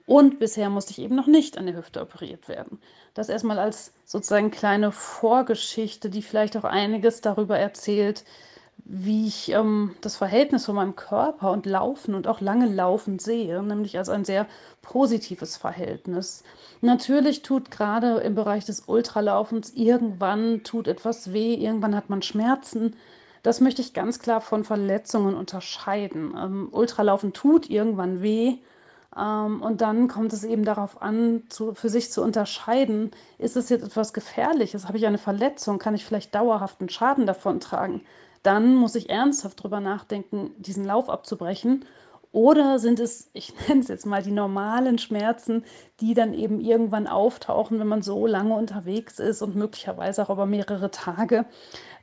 Und 0.08 0.38
bisher 0.40 0.70
musste 0.70 0.92
ich 0.92 1.00
eben 1.00 1.16
noch 1.16 1.28
nicht 1.28 1.58
an 1.58 1.66
der 1.66 1.76
Hüfte 1.76 2.02
operiert 2.02 2.48
werden. 2.48 2.80
Das 3.14 3.30
erstmal 3.30 3.58
als 3.58 3.94
sozusagen 4.06 4.52
kleine 4.52 4.92
Vorgeschichte, 4.92 6.10
die 6.10 6.22
vielleicht 6.22 6.56
auch 6.58 6.64
einiges 6.64 7.22
darüber 7.22 7.58
erzählt, 7.58 8.24
wie 8.88 9.28
ich 9.28 9.50
ähm, 9.52 9.96
das 10.02 10.16
Verhältnis 10.16 10.66
von 10.66 10.76
meinem 10.76 10.96
Körper 10.96 11.52
und 11.52 11.66
Laufen 11.66 12.14
und 12.16 12.28
auch 12.28 12.40
lange 12.40 12.68
Laufen 12.68 13.18
sehe, 13.20 13.62
nämlich 13.64 13.98
als 13.98 14.10
ein 14.10 14.26
sehr 14.26 14.48
positives 14.82 15.58
Verhältnis. 15.58 16.44
Natürlich 16.82 17.42
tut 17.42 17.72
gerade 17.72 18.18
im 18.20 18.36
Bereich 18.36 18.66
des 18.66 18.82
Ultralaufens 18.82 19.72
irgendwann 19.74 20.64
tut 20.64 20.88
etwas 20.88 21.34
weh, 21.34 21.56
irgendwann 21.56 21.96
hat 21.96 22.10
man 22.10 22.22
Schmerzen. 22.22 22.96
Das 23.44 23.60
möchte 23.62 23.82
ich 23.82 23.94
ganz 23.94 24.20
klar 24.20 24.42
von 24.42 24.64
Verletzungen 24.64 25.36
unterscheiden. 25.36 26.34
Ähm, 26.38 26.70
Ultralaufen 26.72 27.34
tut 27.34 27.70
irgendwann 27.70 28.22
weh, 28.22 28.60
Ähm, 29.18 29.62
und 29.62 29.82
dann 29.82 30.08
kommt 30.08 30.34
es 30.34 30.44
eben 30.44 30.66
darauf 30.66 31.02
an, 31.02 31.44
zu, 31.50 31.74
für 31.74 31.90
sich 31.90 32.12
zu 32.12 32.22
unterscheiden, 32.22 33.12
ist 33.38 33.56
es 33.56 33.70
jetzt 33.70 33.84
etwas 33.84 34.14
Gefährliches? 34.14 34.88
Habe 34.88 34.98
ich 34.98 35.06
eine 35.08 35.18
Verletzung? 35.18 35.80
Kann 35.80 35.96
ich 35.96 36.06
vielleicht 36.06 36.36
dauerhaften 36.36 36.90
Schaden 36.90 37.26
davon 37.26 37.60
tragen? 37.60 38.04
Dann 38.46 38.76
muss 38.76 38.94
ich 38.94 39.10
ernsthaft 39.10 39.60
darüber 39.60 39.80
nachdenken, 39.80 40.52
diesen 40.60 40.86
Lauf 40.86 41.10
abzubrechen. 41.10 41.86
Oder 42.32 42.78
sind 42.78 43.00
es, 43.00 43.30
ich 43.34 43.54
nenne 43.68 43.82
es 43.82 43.88
jetzt 43.88 44.06
mal, 44.06 44.22
die 44.22 44.32
normalen 44.32 45.00
Schmerzen, 45.00 45.66
die 46.00 46.14
dann 46.14 46.34
eben 46.36 46.60
irgendwann 46.60 47.08
auftauchen, 47.08 47.80
wenn 47.80 47.88
man 47.88 48.04
so 48.04 48.28
lange 48.28 48.54
unterwegs 48.54 49.18
ist 49.18 49.42
und 49.42 49.56
möglicherweise 49.56 50.22
auch 50.22 50.30
über 50.30 50.46
mehrere 50.46 50.92
Tage, 50.92 51.46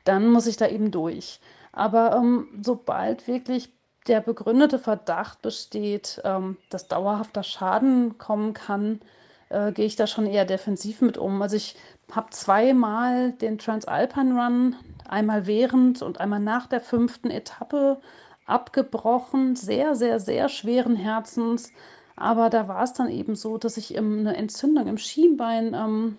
dann 0.03 0.27
muss 0.27 0.47
ich 0.47 0.57
da 0.57 0.67
eben 0.67 0.91
durch. 0.91 1.39
Aber 1.71 2.17
ähm, 2.17 2.49
sobald 2.61 3.25
wirklich 3.27 3.69
der 4.07 4.19
begründete 4.19 4.79
Verdacht 4.79 5.41
besteht, 5.41 6.21
ähm, 6.25 6.57
dass 6.69 6.89
dauerhafter 6.89 7.43
Schaden 7.43 8.17
kommen 8.17 8.53
kann, 8.53 8.99
äh, 9.47 9.71
gehe 9.71 9.85
ich 9.85 9.95
da 9.95 10.07
schon 10.07 10.25
eher 10.25 10.43
defensiv 10.43 10.99
mit 11.01 11.17
um. 11.17 11.41
Also 11.41 11.55
ich 11.55 11.77
habe 12.15 12.29
zweimal 12.31 13.31
den 13.33 13.57
Transalpine 13.57 14.33
Run, 14.33 14.75
einmal 15.07 15.47
während 15.47 16.01
und 16.01 16.19
einmal 16.19 16.39
nach 16.39 16.67
der 16.67 16.81
fünften 16.81 17.29
Etappe 17.29 17.99
abgebrochen, 18.45 19.55
sehr, 19.55 19.95
sehr, 19.95 20.19
sehr 20.19 20.49
schweren 20.49 20.95
Herzens. 20.95 21.71
Aber 22.15 22.49
da 22.49 22.67
war 22.67 22.83
es 22.83 22.93
dann 22.93 23.09
eben 23.09 23.35
so, 23.35 23.57
dass 23.57 23.77
ich 23.77 23.97
eine 23.97 24.35
Entzündung 24.35 24.87
im 24.87 24.97
Schienbein 24.97 25.73
ähm, 25.73 26.17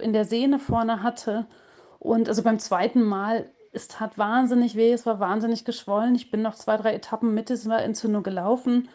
in 0.00 0.12
der 0.12 0.24
Sehne 0.24 0.58
vorne 0.58 1.02
hatte. 1.02 1.46
Und 1.98 2.28
also 2.28 2.42
beim 2.42 2.58
zweiten 2.58 3.02
Mal 3.02 3.46
es 3.76 3.88
tat 3.88 4.16
wahnsinnig 4.16 4.74
weh, 4.74 4.92
es 4.92 5.06
war 5.06 5.20
wahnsinnig 5.20 5.64
geschwollen. 5.64 6.14
Ich 6.14 6.30
bin 6.30 6.42
noch 6.42 6.54
zwei, 6.54 6.76
drei 6.78 6.94
Etappen 6.94 7.34
mit 7.34 7.50
dieser 7.50 7.82
Entzündung 7.82 8.22
gelaufen. 8.22 8.88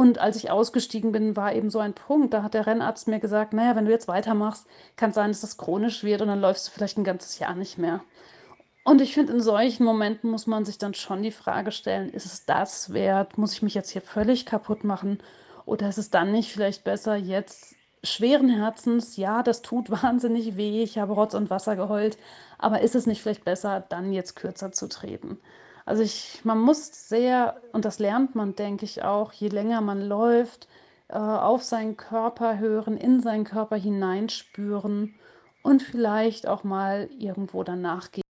Und 0.00 0.18
als 0.18 0.36
ich 0.36 0.50
ausgestiegen 0.50 1.12
bin, 1.12 1.36
war 1.36 1.54
eben 1.54 1.68
so 1.68 1.78
ein 1.78 1.92
Punkt. 1.92 2.32
Da 2.32 2.42
hat 2.42 2.54
der 2.54 2.66
Rennarzt 2.66 3.06
mir 3.06 3.20
gesagt, 3.20 3.52
naja, 3.52 3.76
wenn 3.76 3.84
du 3.84 3.90
jetzt 3.90 4.08
weitermachst, 4.08 4.66
kann 4.96 5.10
es 5.10 5.14
sein, 5.14 5.28
dass 5.28 5.42
das 5.42 5.58
chronisch 5.58 6.04
wird 6.04 6.22
und 6.22 6.28
dann 6.28 6.40
läufst 6.40 6.66
du 6.66 6.70
vielleicht 6.70 6.96
ein 6.96 7.04
ganzes 7.04 7.38
Jahr 7.38 7.54
nicht 7.54 7.76
mehr. 7.76 8.00
Und 8.82 9.02
ich 9.02 9.12
finde, 9.12 9.34
in 9.34 9.42
solchen 9.42 9.84
Momenten 9.84 10.30
muss 10.30 10.46
man 10.46 10.64
sich 10.64 10.78
dann 10.78 10.94
schon 10.94 11.22
die 11.22 11.30
Frage 11.30 11.70
stellen, 11.70 12.08
ist 12.14 12.24
es 12.24 12.46
das 12.46 12.94
wert? 12.94 13.36
Muss 13.36 13.52
ich 13.52 13.60
mich 13.60 13.74
jetzt 13.74 13.90
hier 13.90 14.00
völlig 14.00 14.46
kaputt 14.46 14.84
machen? 14.84 15.18
Oder 15.66 15.90
ist 15.90 15.98
es 15.98 16.08
dann 16.08 16.32
nicht 16.32 16.50
vielleicht 16.50 16.82
besser, 16.82 17.16
jetzt 17.16 17.76
schweren 18.02 18.48
Herzens, 18.48 19.18
ja, 19.18 19.42
das 19.42 19.60
tut 19.60 19.90
wahnsinnig 20.02 20.56
weh, 20.56 20.82
ich 20.82 20.96
habe 20.96 21.12
Rotz 21.12 21.34
und 21.34 21.50
Wasser 21.50 21.76
geheult, 21.76 22.16
aber 22.56 22.80
ist 22.80 22.94
es 22.94 23.04
nicht 23.04 23.20
vielleicht 23.20 23.44
besser, 23.44 23.84
dann 23.86 24.14
jetzt 24.14 24.34
kürzer 24.34 24.72
zu 24.72 24.88
treten? 24.88 25.38
Also 25.90 26.04
ich, 26.04 26.44
man 26.44 26.60
muss 26.60 27.08
sehr, 27.08 27.60
und 27.72 27.84
das 27.84 27.98
lernt 27.98 28.36
man, 28.36 28.54
denke 28.54 28.84
ich 28.84 29.02
auch, 29.02 29.32
je 29.32 29.48
länger 29.48 29.80
man 29.80 30.00
läuft, 30.00 30.68
äh, 31.08 31.16
auf 31.16 31.64
seinen 31.64 31.96
Körper 31.96 32.60
hören, 32.60 32.96
in 32.96 33.20
seinen 33.20 33.42
Körper 33.42 33.74
hineinspüren 33.74 35.16
und 35.64 35.82
vielleicht 35.82 36.46
auch 36.46 36.62
mal 36.62 37.10
irgendwo 37.18 37.64
danach 37.64 38.12
gehen. 38.12 38.22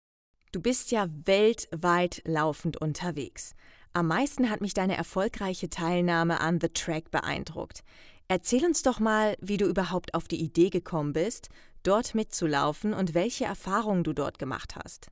Du 0.52 0.62
bist 0.62 0.90
ja 0.90 1.07
weltweit 1.26 2.23
laufend 2.25 2.81
unterwegs. 2.81 3.55
Am 3.93 4.07
meisten 4.07 4.49
hat 4.49 4.62
mich 4.62 4.73
deine 4.73 4.97
erfolgreiche 4.97 5.69
Teilnahme 5.69 6.40
an 6.40 6.61
The 6.62 6.71
Track 6.71 7.11
beeindruckt. 7.11 7.85
Erzähl 8.26 8.64
uns 8.64 8.83
doch 8.83 9.00
mal, 9.00 9.37
wie 9.43 9.59
du 9.59 9.67
überhaupt 9.67 10.14
auf 10.14 10.29
die 10.29 10.40
Idee 10.40 10.71
gekommen 10.71 11.12
bist, 11.12 11.50
dort 11.83 12.14
mitzulaufen 12.14 12.95
und 12.95 13.12
welche 13.12 13.45
Erfahrungen 13.45 14.02
du 14.02 14.14
dort 14.14 14.38
gemacht 14.38 14.76
hast. 14.83 15.11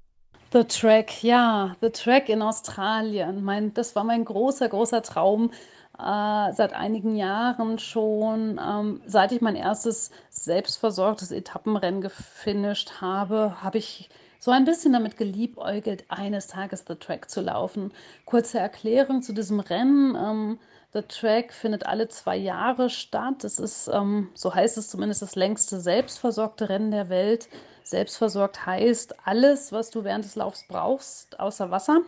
The 0.50 0.64
Track, 0.64 1.22
ja, 1.22 1.76
The 1.82 1.90
Track 1.90 2.30
in 2.30 2.40
Australien. 2.40 3.44
Mein, 3.44 3.74
das 3.74 3.94
war 3.94 4.04
mein 4.04 4.24
großer, 4.24 4.68
großer 4.68 5.02
Traum 5.02 5.50
äh, 5.98 6.52
seit 6.52 6.72
einigen 6.72 7.16
Jahren 7.16 7.78
schon. 7.78 8.58
Ähm, 8.58 9.02
seit 9.04 9.32
ich 9.32 9.42
mein 9.42 9.56
erstes 9.56 10.10
selbstversorgtes 10.30 11.32
Etappenrennen 11.32 12.00
gefinisht 12.00 13.00
habe, 13.02 13.62
habe 13.62 13.76
ich 13.76 14.08
so 14.38 14.50
ein 14.50 14.64
bisschen 14.64 14.94
damit 14.94 15.18
geliebäugelt, 15.18 16.04
eines 16.08 16.46
Tages 16.46 16.84
The 16.88 16.94
Track 16.94 17.28
zu 17.28 17.42
laufen. 17.42 17.92
Kurze 18.24 18.58
Erklärung 18.58 19.20
zu 19.20 19.34
diesem 19.34 19.60
Rennen. 19.60 20.16
Ähm, 20.16 20.58
The 20.94 21.02
Track 21.02 21.52
findet 21.52 21.84
alle 21.84 22.08
zwei 22.08 22.36
Jahre 22.36 22.88
statt. 22.88 23.44
Es 23.44 23.58
ist, 23.58 23.88
ähm, 23.92 24.30
so 24.32 24.54
heißt 24.54 24.78
es 24.78 24.88
zumindest, 24.88 25.20
das 25.20 25.36
längste 25.36 25.78
selbstversorgte 25.78 26.70
Rennen 26.70 26.90
der 26.90 27.10
Welt. 27.10 27.50
Selbstversorgt 27.90 28.66
heißt 28.66 29.26
alles, 29.26 29.72
was 29.72 29.90
du 29.90 30.04
während 30.04 30.24
des 30.24 30.36
Laufs 30.36 30.64
brauchst, 30.68 31.40
außer 31.40 31.70
Wasser 31.70 32.00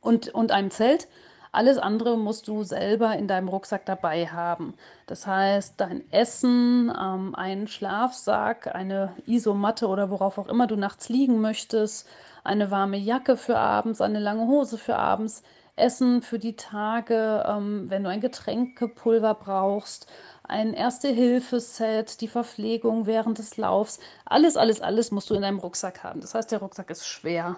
und, 0.00 0.28
und 0.28 0.52
einem 0.52 0.70
Zelt. 0.70 1.08
Alles 1.52 1.78
andere 1.78 2.18
musst 2.18 2.48
du 2.48 2.64
selber 2.64 3.14
in 3.16 3.28
deinem 3.28 3.48
Rucksack 3.48 3.86
dabei 3.86 4.26
haben. 4.26 4.74
Das 5.06 5.26
heißt, 5.26 5.74
dein 5.78 6.10
Essen, 6.12 6.92
ähm, 6.94 7.34
einen 7.34 7.66
Schlafsack, 7.66 8.74
eine 8.74 9.14
Isomatte 9.26 9.88
oder 9.88 10.10
worauf 10.10 10.38
auch 10.38 10.48
immer 10.48 10.66
du 10.66 10.76
nachts 10.76 11.08
liegen 11.08 11.40
möchtest, 11.40 12.06
eine 12.44 12.70
warme 12.70 12.98
Jacke 12.98 13.36
für 13.36 13.58
abends, 13.58 14.00
eine 14.00 14.18
lange 14.18 14.46
Hose 14.46 14.78
für 14.78 14.96
abends, 14.96 15.42
Essen 15.76 16.22
für 16.22 16.38
die 16.38 16.56
Tage, 16.56 17.44
ähm, 17.46 17.90
wenn 17.90 18.02
du 18.02 18.10
ein 18.10 18.20
Getränkepulver 18.20 19.34
brauchst, 19.34 20.06
ein 20.48 20.74
Erste-Hilfe-Set, 20.74 22.20
die 22.20 22.28
Verpflegung 22.28 23.06
während 23.06 23.38
des 23.38 23.56
Laufs. 23.56 23.98
Alles, 24.24 24.56
alles, 24.56 24.80
alles 24.80 25.10
musst 25.10 25.30
du 25.30 25.34
in 25.34 25.42
deinem 25.42 25.58
Rucksack 25.58 26.02
haben. 26.04 26.20
Das 26.20 26.34
heißt, 26.34 26.50
der 26.52 26.60
Rucksack 26.60 26.90
ist 26.90 27.06
schwer. 27.06 27.56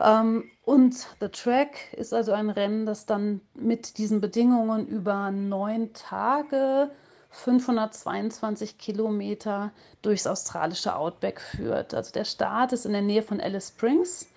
Ähm, 0.00 0.50
und 0.64 0.94
The 1.20 1.28
Track 1.28 1.92
ist 1.92 2.12
also 2.12 2.32
ein 2.32 2.50
Rennen, 2.50 2.86
das 2.86 3.06
dann 3.06 3.40
mit 3.54 3.98
diesen 3.98 4.20
Bedingungen 4.20 4.86
über 4.86 5.30
neun 5.30 5.92
Tage 5.92 6.90
522 7.30 8.78
Kilometer 8.78 9.72
durchs 10.02 10.26
australische 10.26 10.94
Outback 10.94 11.40
führt. 11.40 11.94
Also 11.94 12.12
der 12.12 12.24
Start 12.24 12.72
ist 12.72 12.84
in 12.84 12.92
der 12.92 13.02
Nähe 13.02 13.22
von 13.22 13.40
Alice 13.40 13.68
Springs 13.68 14.28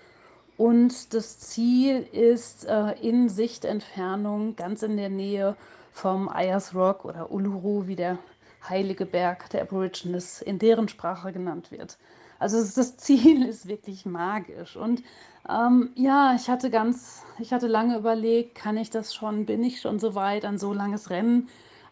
und 0.58 1.14
das 1.14 1.40
Ziel 1.40 2.08
ist 2.14 2.66
äh, 2.66 2.94
in 3.02 3.28
Sichtentfernung 3.28 4.56
ganz 4.56 4.84
in 4.84 4.96
der 4.96 5.10
Nähe 5.10 5.56
vom 5.96 6.28
Ayers 6.28 6.76
Rock 6.76 7.06
oder 7.06 7.32
Uluru, 7.32 7.88
wie 7.88 7.96
der 7.96 8.20
heilige 8.68 9.06
Berg 9.06 9.50
der 9.52 9.62
Aborigines 9.62 10.42
in 10.42 10.60
deren 10.60 10.90
Sprache 10.90 11.32
genannt 11.32 11.72
wird. 11.72 11.98
Also 12.38 12.58
das 12.58 12.98
Ziel 12.98 13.46
ist 13.48 13.68
wirklich 13.68 14.06
magisch. 14.06 14.76
Und 14.76 15.04
ähm, 15.50 15.92
ja, 15.96 16.36
ich 16.36 16.50
hatte 16.50 16.70
ganz, 16.70 17.24
ich 17.40 17.54
hatte 17.54 17.68
lange 17.68 17.98
überlegt, 17.98 18.56
kann 18.56 18.76
ich 18.76 18.90
das 18.90 19.16
schon, 19.16 19.46
bin 19.46 19.64
ich 19.64 19.80
schon 19.80 19.98
so 19.98 20.16
weit, 20.16 20.44
ein 20.44 20.58
so 20.58 20.74
langes 20.74 21.10
Rennen 21.10 21.48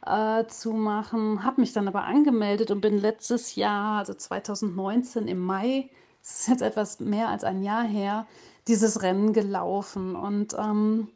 äh, 0.05 0.45
zu 0.47 0.73
machen, 0.73 1.45
habe 1.45 1.61
mich 1.61 1.71
dann 1.71 1.87
aber 1.87 2.03
angemeldet 2.03 2.71
und 2.71 2.81
bin 2.81 2.97
letztes 2.97 3.55
Jahr, 3.55 3.99
also 3.99 4.13
2019 4.13 5.29
im 5.29 5.39
Mai, 5.39 5.89
das 6.21 6.41
ist 6.41 6.47
jetzt 6.49 6.61
etwas 6.61 6.99
mehr 6.99 7.29
als 7.29 7.45
ein 7.45 7.63
Jahr 7.63 7.83
her, 7.83 8.27
dieses 8.67 9.01
Rennen 9.01 9.31
gelaufen. 9.31 10.17
Und 10.17 10.55
ähm, 10.59 11.07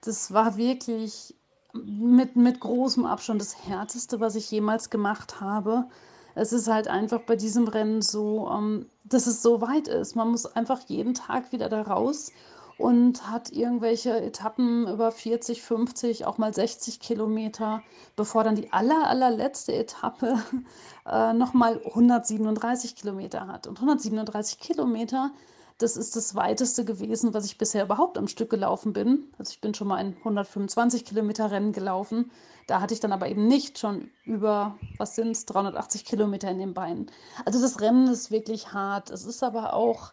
das 0.00 0.34
war 0.34 0.56
wirklich 0.56 1.36
mit, 1.74 2.36
mit 2.36 2.60
großem 2.60 3.04
Abstand 3.04 3.40
das 3.40 3.66
Härteste, 3.66 4.20
was 4.20 4.36
ich 4.36 4.50
jemals 4.50 4.90
gemacht 4.90 5.40
habe. 5.40 5.86
Es 6.34 6.52
ist 6.52 6.68
halt 6.68 6.88
einfach 6.88 7.20
bei 7.20 7.36
diesem 7.36 7.68
Rennen 7.68 8.02
so, 8.02 8.48
ähm, 8.50 8.86
dass 9.04 9.26
es 9.26 9.42
so 9.42 9.60
weit 9.60 9.88
ist. 9.88 10.16
Man 10.16 10.30
muss 10.30 10.46
einfach 10.46 10.80
jeden 10.86 11.14
Tag 11.14 11.52
wieder 11.52 11.68
da 11.68 11.82
raus 11.82 12.32
und 12.76 13.30
hat 13.30 13.52
irgendwelche 13.52 14.20
Etappen 14.20 14.88
über 14.88 15.12
40, 15.12 15.62
50, 15.62 16.26
auch 16.26 16.38
mal 16.38 16.52
60 16.52 16.98
Kilometer, 16.98 17.82
bevor 18.16 18.42
dann 18.42 18.56
die 18.56 18.72
aller, 18.72 19.08
allerletzte 19.08 19.74
Etappe 19.74 20.38
äh, 21.06 21.32
nochmal 21.32 21.80
137 21.84 22.96
Kilometer 22.96 23.46
hat. 23.46 23.66
Und 23.66 23.78
137 23.78 24.58
Kilometer 24.58 25.30
das 25.78 25.96
ist 25.96 26.14
das 26.14 26.34
weiteste 26.34 26.84
gewesen, 26.84 27.34
was 27.34 27.46
ich 27.46 27.58
bisher 27.58 27.84
überhaupt 27.84 28.16
am 28.16 28.28
Stück 28.28 28.50
gelaufen 28.50 28.92
bin. 28.92 29.32
Also 29.38 29.50
ich 29.50 29.60
bin 29.60 29.74
schon 29.74 29.88
mal 29.88 29.96
ein 29.96 30.16
125 30.18 31.04
Kilometer 31.04 31.50
Rennen 31.50 31.72
gelaufen. 31.72 32.30
Da 32.68 32.80
hatte 32.80 32.94
ich 32.94 33.00
dann 33.00 33.12
aber 33.12 33.28
eben 33.28 33.48
nicht 33.48 33.78
schon 33.78 34.10
über, 34.24 34.78
was 34.98 35.16
sind 35.16 35.32
es, 35.32 35.46
380 35.46 36.04
Kilometer 36.04 36.48
in 36.50 36.58
den 36.58 36.74
Beinen. 36.74 37.10
Also 37.44 37.60
das 37.60 37.80
Rennen 37.80 38.06
ist 38.06 38.30
wirklich 38.30 38.72
hart. 38.72 39.10
Es 39.10 39.24
ist 39.24 39.42
aber 39.42 39.74
auch 39.74 40.12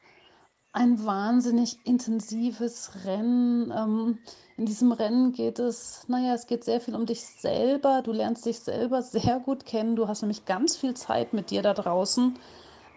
ein 0.74 1.06
wahnsinnig 1.06 1.86
intensives 1.86 3.06
Rennen. 3.06 3.72
Ähm, 3.72 4.20
in 4.58 4.66
diesem 4.66 4.92
Rennen 4.92 5.32
geht 5.32 5.60
es, 5.60 6.06
naja, 6.08 6.34
es 6.34 6.48
geht 6.48 6.64
sehr 6.64 6.82
viel 6.82 6.96
um 6.96 7.06
dich 7.06 7.22
selber. 7.24 8.02
Du 8.02 8.12
lernst 8.12 8.46
dich 8.46 8.60
selber 8.60 9.02
sehr 9.04 9.40
gut 9.40 9.66
kennen. 9.66 9.96
Du 9.96 10.08
hast 10.08 10.22
nämlich 10.22 10.46
ganz 10.46 10.76
viel 10.76 10.96
Zeit 10.96 11.34
mit 11.34 11.52
dir 11.52 11.62
da 11.62 11.74
draußen. 11.74 12.38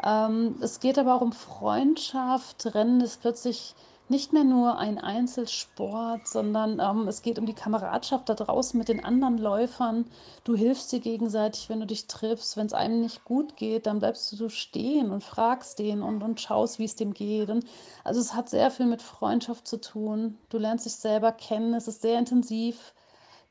Ähm, 0.03 0.57
es 0.61 0.81
geht 0.81 0.99
aber 0.99 1.15
auch 1.15 1.21
um 1.21 1.33
Freundschaft. 1.33 2.75
Rennen 2.75 3.01
ist 3.01 3.21
plötzlich 3.21 3.75
nicht 4.09 4.35
mehr 4.35 4.45
nur 4.45 4.79
ein 4.79 4.99
Einzelsport, 4.99 6.29
sondern 6.29 6.79
ähm, 6.79 7.09
es 7.09 7.23
geht 7.23 7.39
um 7.39 7.47
die 7.47 7.55
Kameradschaft 7.55 8.29
da 8.29 8.35
draußen 8.35 8.77
mit 8.77 8.89
den 8.89 9.03
anderen 9.03 9.39
Läufern. 9.39 10.05
Du 10.45 10.55
hilfst 10.55 10.93
dir 10.93 11.01
gegenseitig, 11.01 11.71
wenn 11.71 11.81
du 11.81 11.87
dich 11.87 12.07
triffst. 12.07 12.57
Wenn 12.57 12.67
es 12.67 12.75
einem 12.75 13.01
nicht 13.01 13.25
gut 13.25 13.57
geht, 13.57 13.87
dann 13.87 14.01
bleibst 14.01 14.39
du 14.39 14.49
stehen 14.51 15.11
und 15.11 15.25
fragst 15.25 15.79
den 15.79 16.03
und, 16.03 16.23
und 16.23 16.41
schaust, 16.41 16.79
wie 16.79 16.85
es 16.85 16.97
dem 16.97 17.15
geht. 17.15 17.49
Und 17.49 17.65
also 18.05 18.21
es 18.21 18.35
hat 18.35 18.51
sehr 18.51 18.71
viel 18.71 18.87
mit 18.87 19.01
Freundschaft 19.01 19.67
zu 19.67 19.81
tun. 19.81 20.37
Du 20.51 20.59
lernst 20.59 20.85
dich 20.85 20.97
selber 20.97 21.33
kennen. 21.33 21.73
Es 21.73 21.89
ist 21.89 22.03
sehr 22.03 22.19
intensiv. 22.19 22.93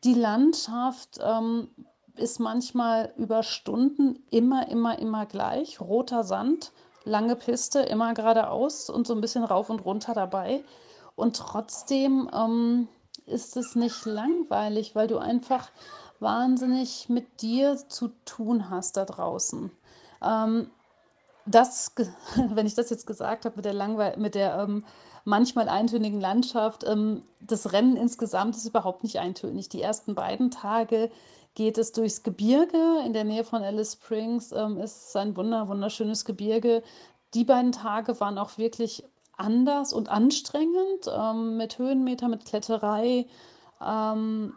Die 0.04 0.14
Landschaft 0.14 1.20
ähm, 1.24 1.70
ist 2.16 2.40
manchmal 2.40 3.14
über 3.18 3.44
Stunden 3.44 4.24
immer, 4.30 4.68
immer, 4.70 5.00
immer 5.00 5.26
gleich. 5.26 5.82
Roter 5.82 6.24
Sand, 6.24 6.72
lange 7.06 7.36
Piste, 7.36 7.80
immer 7.80 8.14
geradeaus 8.14 8.90
und 8.90 9.08
so 9.08 9.14
ein 9.14 9.22
bisschen 9.22 9.44
rauf 9.44 9.70
und 9.70 9.84
runter 9.84 10.14
dabei. 10.14 10.64
Und 11.16 11.38
trotzdem 11.38 12.30
ähm, 12.34 12.88
ist 13.26 13.58
es 13.58 13.76
nicht 13.76 14.06
langweilig, 14.06 14.96
weil 14.96 15.08
du 15.08 15.18
einfach 15.18 15.70
wahnsinnig 16.20 17.10
mit 17.10 17.42
dir 17.42 17.78
zu 17.90 18.10
tun 18.26 18.70
hast 18.70 18.98
da 18.98 19.06
draußen. 19.06 19.72
Ähm, 20.24 20.70
das, 21.46 21.94
wenn 22.36 22.66
ich 22.66 22.76
das 22.76 22.90
jetzt 22.90 23.08
gesagt 23.08 23.46
habe 23.46 23.56
mit 23.58 23.66
der, 23.66 23.74
Langweil 23.74 24.18
mit 24.18 24.36
der 24.36 24.58
ähm, 24.58 24.86
manchmal 25.26 25.70
eintönigen 25.70 26.20
Landschaft, 26.20 26.84
ähm, 26.86 27.24
das 27.40 27.74
Rennen 27.74 27.98
insgesamt 27.98 28.56
ist 28.56 28.66
überhaupt 28.66 29.04
nicht 29.04 29.20
eintönig. 29.20 29.70
Die 29.70 29.82
ersten 29.82 30.16
beiden 30.16 30.52
Tage 30.52 31.12
geht 31.56 31.78
es 31.78 31.92
durchs 31.92 32.24
Gebirge 32.24 33.02
in 33.06 33.14
der 33.14 33.24
Nähe 33.24 33.44
von 33.44 33.64
Alice 33.64 33.94
Springs. 33.94 34.52
Ähm, 34.52 34.78
ist 34.78 35.16
ein 35.16 35.36
wunder, 35.36 35.68
wunderschönes 35.68 36.26
Gebirge. 36.26 36.84
Die 37.34 37.44
beiden 37.44 37.72
Tage 37.72 38.20
waren 38.20 38.38
auch 38.38 38.58
wirklich 38.58 39.04
anders 39.38 39.94
und 39.94 40.10
anstrengend 40.10 41.08
ähm, 41.08 41.58
mit 41.58 41.78
Höhenmeter, 41.78 42.28
mit 42.28 42.46
Kletterei. 42.46 43.26
Ähm, 43.82 44.54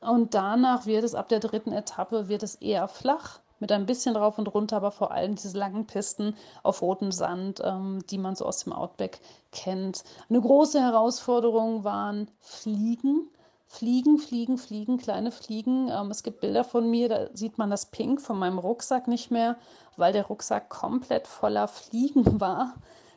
und 0.00 0.34
danach 0.34 0.86
wird 0.86 1.04
es 1.04 1.14
ab 1.14 1.28
der 1.28 1.40
dritten 1.40 1.72
Etappe 1.72 2.28
wird 2.28 2.42
es 2.42 2.54
eher 2.56 2.88
flach 2.88 3.40
mit 3.60 3.70
ein 3.70 3.86
bisschen 3.86 4.16
rauf 4.16 4.38
und 4.38 4.48
runter, 4.48 4.76
aber 4.76 4.90
vor 4.90 5.12
allem 5.12 5.34
diese 5.34 5.56
langen 5.56 5.86
Pisten 5.86 6.34
auf 6.62 6.82
rotem 6.82 7.12
Sand, 7.12 7.60
ähm, 7.62 8.00
die 8.08 8.18
man 8.18 8.34
so 8.34 8.46
aus 8.46 8.64
dem 8.64 8.72
Outback 8.72 9.20
kennt. 9.52 10.02
Eine 10.28 10.40
große 10.40 10.80
Herausforderung 10.80 11.84
waren 11.84 12.30
Fliegen. 12.40 13.28
Fliegen, 13.72 14.18
Fliegen, 14.18 14.58
Fliegen, 14.58 14.98
kleine 14.98 15.30
Fliegen. 15.30 15.88
Ähm, 15.88 16.10
es 16.10 16.24
gibt 16.24 16.40
Bilder 16.40 16.64
von 16.64 16.90
mir, 16.90 17.08
da 17.08 17.28
sieht 17.34 17.56
man 17.56 17.70
das 17.70 17.86
Pink 17.86 18.20
von 18.20 18.36
meinem 18.36 18.58
Rucksack 18.58 19.06
nicht 19.06 19.30
mehr, 19.30 19.56
weil 19.96 20.12
der 20.12 20.26
Rucksack 20.26 20.68
komplett 20.68 21.28
voller 21.28 21.68
Fliegen 21.68 22.40
war. 22.40 22.74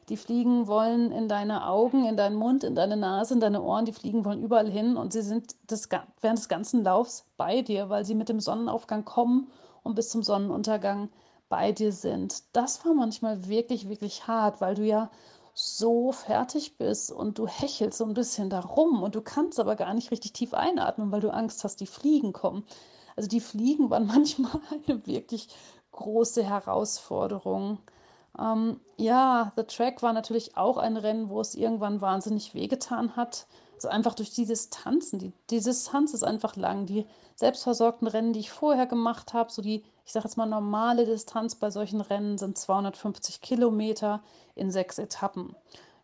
Die 0.09 0.15
Fliegen 0.15 0.67
wollen 0.67 1.11
in 1.11 1.27
deine 1.27 1.67
Augen, 1.67 2.05
in 2.05 2.15
deinen 2.15 2.35
Mund, 2.35 2.63
in 2.63 2.75
deine 2.75 2.95
Nase, 2.95 3.33
in 3.33 3.39
deine 3.39 3.63
Ohren. 3.63 3.85
Die 3.85 3.93
Fliegen 3.93 4.25
wollen 4.25 4.43
überall 4.43 4.69
hin 4.69 4.95
und 4.95 5.11
sie 5.11 5.23
sind 5.23 5.55
das, 5.65 5.89
während 6.21 6.37
des 6.37 6.49
ganzen 6.49 6.83
Laufs 6.83 7.25
bei 7.35 7.63
dir, 7.63 7.89
weil 7.89 8.05
sie 8.05 8.15
mit 8.15 8.29
dem 8.29 8.39
Sonnenaufgang 8.39 9.05
kommen 9.05 9.49
und 9.81 9.95
bis 9.95 10.11
zum 10.11 10.21
Sonnenuntergang 10.21 11.09
bei 11.49 11.71
dir 11.71 11.91
sind. 11.91 12.43
Das 12.55 12.85
war 12.85 12.93
manchmal 12.93 13.47
wirklich, 13.47 13.89
wirklich 13.89 14.27
hart, 14.27 14.61
weil 14.61 14.75
du 14.75 14.83
ja 14.83 15.09
so 15.53 16.11
fertig 16.11 16.77
bist 16.77 17.11
und 17.11 17.37
du 17.37 17.47
hechelst 17.47 17.99
so 17.99 18.05
ein 18.05 18.15
bisschen 18.15 18.49
darum 18.49 19.03
und 19.03 19.15
du 19.15 19.21
kannst 19.21 19.59
aber 19.59 19.75
gar 19.75 19.93
nicht 19.93 20.11
richtig 20.11 20.33
tief 20.33 20.53
einatmen, 20.53 21.11
weil 21.11 21.21
du 21.21 21.31
Angst 21.31 21.63
hast, 21.63 21.79
die 21.79 21.85
Fliegen 21.87 22.33
kommen. 22.33 22.65
Also 23.15 23.29
die 23.29 23.39
Fliegen 23.39 23.89
waren 23.89 24.07
manchmal 24.07 24.59
eine 24.87 25.05
wirklich 25.05 25.49
große 25.91 26.43
Herausforderung. 26.43 27.79
Ähm, 28.39 28.79
ja, 28.97 29.53
The 29.55 29.63
Track 29.63 30.01
war 30.01 30.13
natürlich 30.13 30.57
auch 30.57 30.77
ein 30.77 30.97
Rennen, 30.97 31.29
wo 31.29 31.39
es 31.39 31.53
irgendwann 31.53 32.01
wahnsinnig 32.01 32.55
wehgetan 32.55 33.15
hat. 33.15 33.45
Also 33.75 33.89
einfach 33.89 34.15
durch 34.15 34.31
die 34.31 34.45
Distanzen. 34.45 35.19
Die, 35.19 35.33
die 35.51 35.61
Distanz 35.61 36.13
ist 36.13 36.23
einfach 36.23 36.55
lang. 36.55 36.87
Die 36.87 37.05
selbstversorgten 37.35 38.07
Rennen, 38.07 38.33
die 38.33 38.39
ich 38.39 38.51
vorher 38.51 38.87
gemacht 38.87 39.33
habe, 39.33 39.51
so 39.51 39.61
die, 39.61 39.83
ich 40.05 40.11
sage 40.11 40.25
jetzt 40.25 40.37
mal, 40.37 40.45
normale 40.45 41.05
Distanz 41.05 41.55
bei 41.55 41.69
solchen 41.69 42.01
Rennen 42.01 42.37
sind 42.37 42.57
250 42.57 43.41
Kilometer 43.41 44.21
in 44.55 44.71
sechs 44.71 44.97
Etappen. 44.99 45.55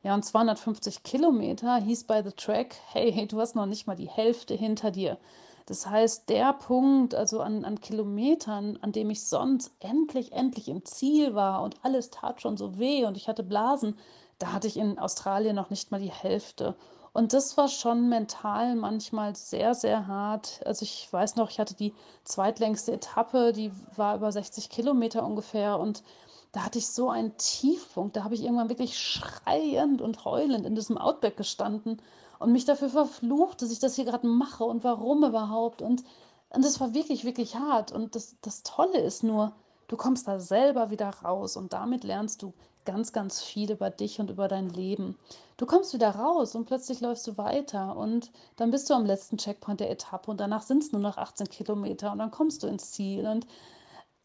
Ja, 0.02 0.14
und 0.14 0.24
250 0.24 1.04
Kilometer 1.04 1.78
hieß 1.78 2.06
bei 2.06 2.24
The 2.24 2.32
Track, 2.32 2.76
hey, 2.92 3.12
hey, 3.12 3.28
du 3.28 3.40
hast 3.42 3.56
noch 3.56 3.66
nicht 3.66 3.86
mal 3.86 3.98
die 3.98 4.10
Hälfte 4.10 4.54
hinter 4.54 4.92
dir. 4.92 5.18
Das 5.66 5.86
heißt, 5.86 6.30
der 6.30 6.54
Punkt, 6.54 7.14
also 7.14 7.42
an, 7.42 7.66
an 7.66 7.80
Kilometern, 7.80 8.80
an 8.82 8.92
dem 8.92 9.10
ich 9.10 9.28
sonst 9.28 9.72
endlich, 9.80 10.32
endlich 10.32 10.70
im 10.70 10.84
Ziel 10.86 11.36
war 11.36 11.62
und 11.62 11.76
alles 11.84 12.10
tat 12.10 12.42
schon 12.42 12.58
so 12.58 12.80
weh 12.80 13.06
und 13.06 13.18
ich 13.18 13.28
hatte 13.28 13.44
Blasen, 13.44 13.96
da 14.40 14.54
hatte 14.54 14.68
ich 14.68 14.78
in 14.78 14.98
Australien 14.98 15.56
noch 15.56 15.70
nicht 15.70 15.92
mal 15.92 16.00
die 16.00 16.12
Hälfte. 16.12 16.76
Und 17.14 17.34
das 17.34 17.58
war 17.58 17.68
schon 17.68 18.10
mental 18.10 18.76
manchmal 18.76 19.36
sehr, 19.36 19.74
sehr 19.74 20.08
hart. 20.08 20.62
Also 20.66 20.84
ich 20.84 21.12
weiß 21.12 21.36
noch, 21.36 21.50
ich 21.50 21.60
hatte 21.60 21.74
die 21.74 21.94
zweitlängste 22.24 22.94
Etappe, 22.94 23.54
die 23.54 23.72
war 23.96 24.16
über 24.16 24.32
60 24.32 24.70
Kilometer 24.70 25.26
ungefähr. 25.26 25.80
Und 25.80 26.04
da 26.52 26.62
hatte 26.62 26.80
ich 26.80 26.88
so 26.88 27.10
einen 27.10 27.36
Tiefpunkt. 27.38 28.16
Da 28.16 28.24
habe 28.24 28.36
ich 28.36 28.44
irgendwann 28.44 28.70
wirklich 28.70 29.00
schreiend 29.00 30.02
und 30.02 30.26
heulend 30.26 30.66
in 30.66 30.76
diesem 30.76 30.98
Outback 30.98 31.38
gestanden 31.38 32.02
und 32.40 32.52
mich 32.52 32.66
dafür 32.66 32.90
verflucht, 32.90 33.62
dass 33.62 33.72
ich 33.72 33.80
das 33.80 33.96
hier 33.96 34.06
gerade 34.06 34.28
mache 34.28 34.64
und 34.64 34.84
warum 34.84 35.24
überhaupt. 35.24 35.82
Und, 35.82 36.04
und 36.50 36.64
das 36.64 36.80
war 36.80 36.94
wirklich, 36.94 37.26
wirklich 37.26 37.56
hart. 37.56 37.92
Und 37.92 38.16
das, 38.16 38.38
das 38.42 38.64
Tolle 38.64 39.00
ist 39.00 39.24
nur, 39.24 39.54
du 39.90 39.98
kommst 39.98 40.28
da 40.28 40.40
selber 40.40 40.92
wieder 40.92 41.10
raus 41.10 41.58
und 41.58 41.74
damit 41.74 42.06
lernst 42.06 42.42
du 42.42 42.54
ganz, 42.86 43.12
ganz 43.12 43.42
viel 43.42 43.72
über 43.72 43.90
dich 43.90 44.20
und 44.20 44.30
über 44.30 44.48
dein 44.48 44.70
Leben. 44.70 45.18
Du 45.58 45.66
kommst 45.66 45.94
wieder 45.94 46.12
raus 46.12 46.56
und 46.56 46.66
plötzlich 46.66 47.02
läufst 47.02 47.28
du 47.28 47.38
weiter 47.38 47.98
und 47.98 48.32
dann 48.56 48.72
bist 48.72 48.90
du 48.90 48.94
am 48.94 49.06
letzten 49.06 49.38
Checkpoint 49.38 49.82
der 49.82 49.92
Etappe 49.92 50.32
und 50.32 50.40
danach 50.40 50.62
sind 50.62 50.84
es 50.84 50.92
nur 50.92 51.02
noch 51.02 51.18
18 51.18 51.50
Kilometer 51.50 52.12
und 52.12 52.20
dann 52.20 52.32
kommst 52.32 52.64
du 52.64 52.68
ins 52.68 52.92
Ziel 52.92 53.28
und 53.28 53.46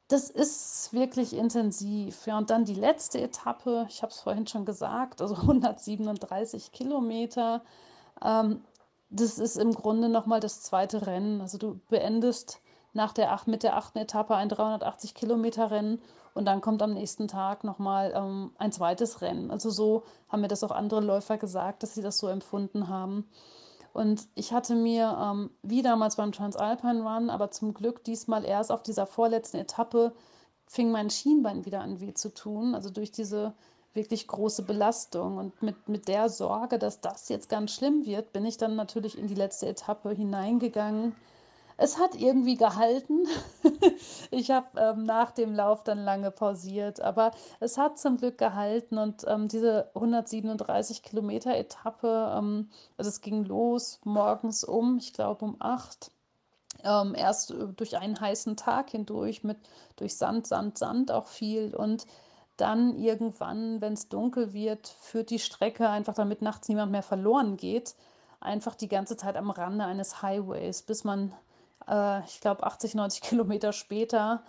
das 0.08 0.30
ist 0.30 0.92
wirklich 0.92 1.32
intensiv. 1.32 2.26
Ja, 2.26 2.38
und 2.38 2.50
dann 2.50 2.66
die 2.66 2.74
letzte 2.74 3.20
Etappe, 3.20 3.86
ich 3.88 4.02
habe 4.02 4.12
es 4.12 4.20
vorhin 4.20 4.46
schon 4.46 4.64
gesagt, 4.64 5.20
also 5.20 5.34
137 5.40 6.72
Kilometer. 6.72 7.62
Ähm, 8.22 8.62
das 9.10 9.38
ist 9.38 9.56
im 9.56 9.72
Grunde 9.72 10.08
nochmal 10.08 10.40
das 10.40 10.62
zweite 10.62 11.06
Rennen. 11.06 11.40
Also 11.40 11.58
du 11.58 11.80
beendest 11.88 12.60
nach 12.94 13.12
der, 13.12 13.38
mit 13.46 13.62
der 13.62 13.76
achten 13.76 13.98
Etappe 13.98 14.34
ein 14.34 14.48
380 14.48 15.14
Kilometer 15.14 15.70
Rennen 15.70 16.00
und 16.32 16.46
dann 16.46 16.60
kommt 16.60 16.80
am 16.80 16.94
nächsten 16.94 17.28
Tag 17.28 17.64
nochmal 17.64 18.12
ähm, 18.14 18.52
ein 18.56 18.72
zweites 18.72 19.20
Rennen. 19.20 19.50
Also 19.50 19.70
so 19.70 20.04
haben 20.28 20.40
mir 20.40 20.48
das 20.48 20.64
auch 20.64 20.70
andere 20.70 21.00
Läufer 21.00 21.36
gesagt, 21.36 21.82
dass 21.82 21.94
sie 21.94 22.02
das 22.02 22.18
so 22.18 22.28
empfunden 22.28 22.88
haben. 22.88 23.28
Und 23.92 24.26
ich 24.34 24.52
hatte 24.52 24.74
mir, 24.74 25.16
ähm, 25.20 25.50
wie 25.62 25.82
damals 25.82 26.16
beim 26.16 26.32
Transalpine 26.32 27.02
Run, 27.02 27.30
aber 27.30 27.50
zum 27.50 27.74
Glück 27.74 28.02
diesmal 28.02 28.44
erst 28.44 28.72
auf 28.72 28.82
dieser 28.82 29.06
vorletzten 29.06 29.58
Etappe, 29.58 30.12
fing 30.66 30.90
mein 30.90 31.10
Schienbein 31.10 31.64
wieder 31.64 31.80
an 31.80 32.00
weh 32.00 32.14
zu 32.14 32.32
tun. 32.32 32.74
Also 32.74 32.90
durch 32.90 33.12
diese 33.12 33.54
wirklich 33.92 34.26
große 34.26 34.62
Belastung. 34.62 35.38
Und 35.38 35.62
mit, 35.62 35.88
mit 35.88 36.08
der 36.08 36.28
Sorge, 36.28 36.78
dass 36.78 37.00
das 37.00 37.28
jetzt 37.28 37.48
ganz 37.48 37.72
schlimm 37.72 38.04
wird, 38.06 38.32
bin 38.32 38.44
ich 38.44 38.56
dann 38.56 38.74
natürlich 38.74 39.16
in 39.16 39.28
die 39.28 39.34
letzte 39.34 39.66
Etappe 39.66 40.10
hineingegangen 40.10 41.14
es 41.76 41.98
hat 41.98 42.14
irgendwie 42.14 42.56
gehalten. 42.56 43.26
ich 44.30 44.50
habe 44.50 44.66
ähm, 44.78 45.04
nach 45.04 45.32
dem 45.32 45.54
Lauf 45.54 45.82
dann 45.82 45.98
lange 45.98 46.30
pausiert, 46.30 47.00
aber 47.00 47.32
es 47.60 47.78
hat 47.78 47.98
zum 47.98 48.16
Glück 48.16 48.38
gehalten 48.38 48.98
und 48.98 49.24
ähm, 49.26 49.48
diese 49.48 49.90
137 49.94 51.02
Kilometer 51.02 51.56
Etappe, 51.56 52.32
ähm, 52.36 52.70
also 52.96 53.08
es 53.08 53.20
ging 53.20 53.44
los 53.44 54.00
morgens 54.04 54.64
um, 54.64 54.98
ich 54.98 55.12
glaube 55.12 55.44
um 55.44 55.56
acht. 55.58 56.10
Ähm, 56.84 57.14
erst 57.16 57.50
äh, 57.50 57.66
durch 57.76 57.96
einen 57.96 58.20
heißen 58.20 58.56
Tag 58.56 58.90
hindurch 58.90 59.42
mit 59.42 59.58
durch 59.96 60.16
Sand, 60.16 60.46
Sand, 60.46 60.78
Sand 60.78 61.10
auch 61.10 61.26
viel 61.26 61.74
und 61.74 62.06
dann 62.56 62.96
irgendwann, 62.96 63.80
wenn 63.80 63.94
es 63.94 64.08
dunkel 64.08 64.52
wird, 64.52 64.86
führt 64.86 65.30
die 65.30 65.40
Strecke 65.40 65.88
einfach, 65.88 66.14
damit 66.14 66.40
nachts 66.40 66.68
niemand 66.68 66.92
mehr 66.92 67.02
verloren 67.02 67.56
geht, 67.56 67.96
einfach 68.40 68.76
die 68.76 68.88
ganze 68.88 69.16
Zeit 69.16 69.36
am 69.36 69.50
Rande 69.50 69.84
eines 69.84 70.22
Highways, 70.22 70.82
bis 70.82 71.02
man 71.02 71.32
äh, 71.88 72.24
ich 72.24 72.40
glaube 72.40 72.64
80, 72.64 72.94
90 72.94 73.22
Kilometer 73.22 73.72
später 73.72 74.42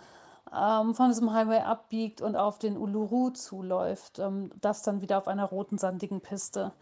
ähm, 0.54 0.94
von 0.94 1.08
diesem 1.08 1.32
Highway 1.32 1.60
abbiegt 1.60 2.20
und 2.20 2.36
auf 2.36 2.58
den 2.58 2.76
Uluru 2.76 3.30
zuläuft. 3.30 4.18
Ähm, 4.18 4.50
das 4.60 4.82
dann 4.82 5.00
wieder 5.00 5.18
auf 5.18 5.28
einer 5.28 5.44
roten, 5.44 5.78
sandigen 5.78 6.20
Piste. 6.20 6.72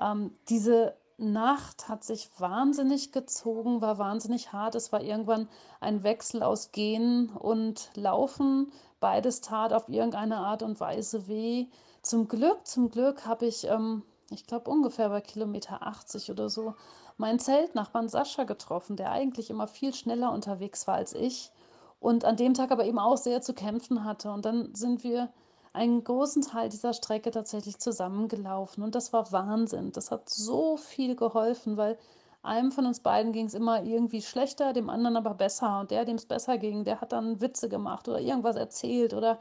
Ähm, 0.00 0.36
diese 0.48 0.94
Nacht 1.18 1.88
hat 1.88 2.02
sich 2.02 2.30
wahnsinnig 2.38 3.12
gezogen, 3.12 3.82
war 3.82 3.98
wahnsinnig 3.98 4.52
hart. 4.52 4.74
Es 4.74 4.90
war 4.92 5.02
irgendwann 5.02 5.48
ein 5.80 6.02
Wechsel 6.02 6.42
aus 6.42 6.72
Gehen 6.72 7.28
und 7.30 7.90
Laufen. 7.94 8.72
Beides 9.00 9.40
tat 9.40 9.72
auf 9.72 9.88
irgendeine 9.88 10.38
Art 10.38 10.62
und 10.62 10.80
Weise 10.80 11.26
weh. 11.28 11.66
Zum 12.02 12.28
Glück, 12.28 12.66
zum 12.66 12.90
Glück 12.90 13.26
habe 13.26 13.46
ich, 13.46 13.66
ähm, 13.66 14.02
ich 14.30 14.46
glaube 14.46 14.70
ungefähr 14.70 15.10
bei 15.10 15.20
Kilometer 15.20 15.82
80 15.82 16.30
oder 16.30 16.48
so, 16.48 16.74
meinen 17.20 17.38
Zeltnachbarn 17.38 18.08
Sascha 18.08 18.44
getroffen, 18.44 18.96
der 18.96 19.12
eigentlich 19.12 19.50
immer 19.50 19.68
viel 19.68 19.94
schneller 19.94 20.32
unterwegs 20.32 20.86
war 20.86 20.96
als 20.96 21.14
ich 21.14 21.52
und 22.00 22.24
an 22.24 22.36
dem 22.36 22.54
Tag 22.54 22.72
aber 22.72 22.84
eben 22.84 22.98
auch 22.98 23.16
sehr 23.16 23.42
zu 23.42 23.54
kämpfen 23.54 24.04
hatte. 24.04 24.32
Und 24.32 24.44
dann 24.44 24.74
sind 24.74 25.04
wir 25.04 25.28
einen 25.72 26.02
großen 26.02 26.42
Teil 26.42 26.68
dieser 26.68 26.94
Strecke 26.94 27.30
tatsächlich 27.30 27.78
zusammengelaufen 27.78 28.82
und 28.82 28.94
das 28.94 29.12
war 29.12 29.30
Wahnsinn. 29.30 29.92
Das 29.92 30.10
hat 30.10 30.28
so 30.28 30.76
viel 30.76 31.14
geholfen, 31.14 31.76
weil 31.76 31.96
einem 32.42 32.72
von 32.72 32.86
uns 32.86 33.00
beiden 33.00 33.32
ging 33.32 33.46
es 33.46 33.54
immer 33.54 33.84
irgendwie 33.84 34.22
schlechter, 34.22 34.72
dem 34.72 34.88
anderen 34.88 35.16
aber 35.16 35.34
besser. 35.34 35.80
Und 35.80 35.90
der, 35.90 36.06
dem 36.06 36.16
es 36.16 36.24
besser 36.26 36.58
ging, 36.58 36.84
der 36.84 37.00
hat 37.00 37.12
dann 37.12 37.40
Witze 37.40 37.68
gemacht 37.68 38.08
oder 38.08 38.18
irgendwas 38.18 38.56
erzählt 38.56 39.12
oder 39.14 39.38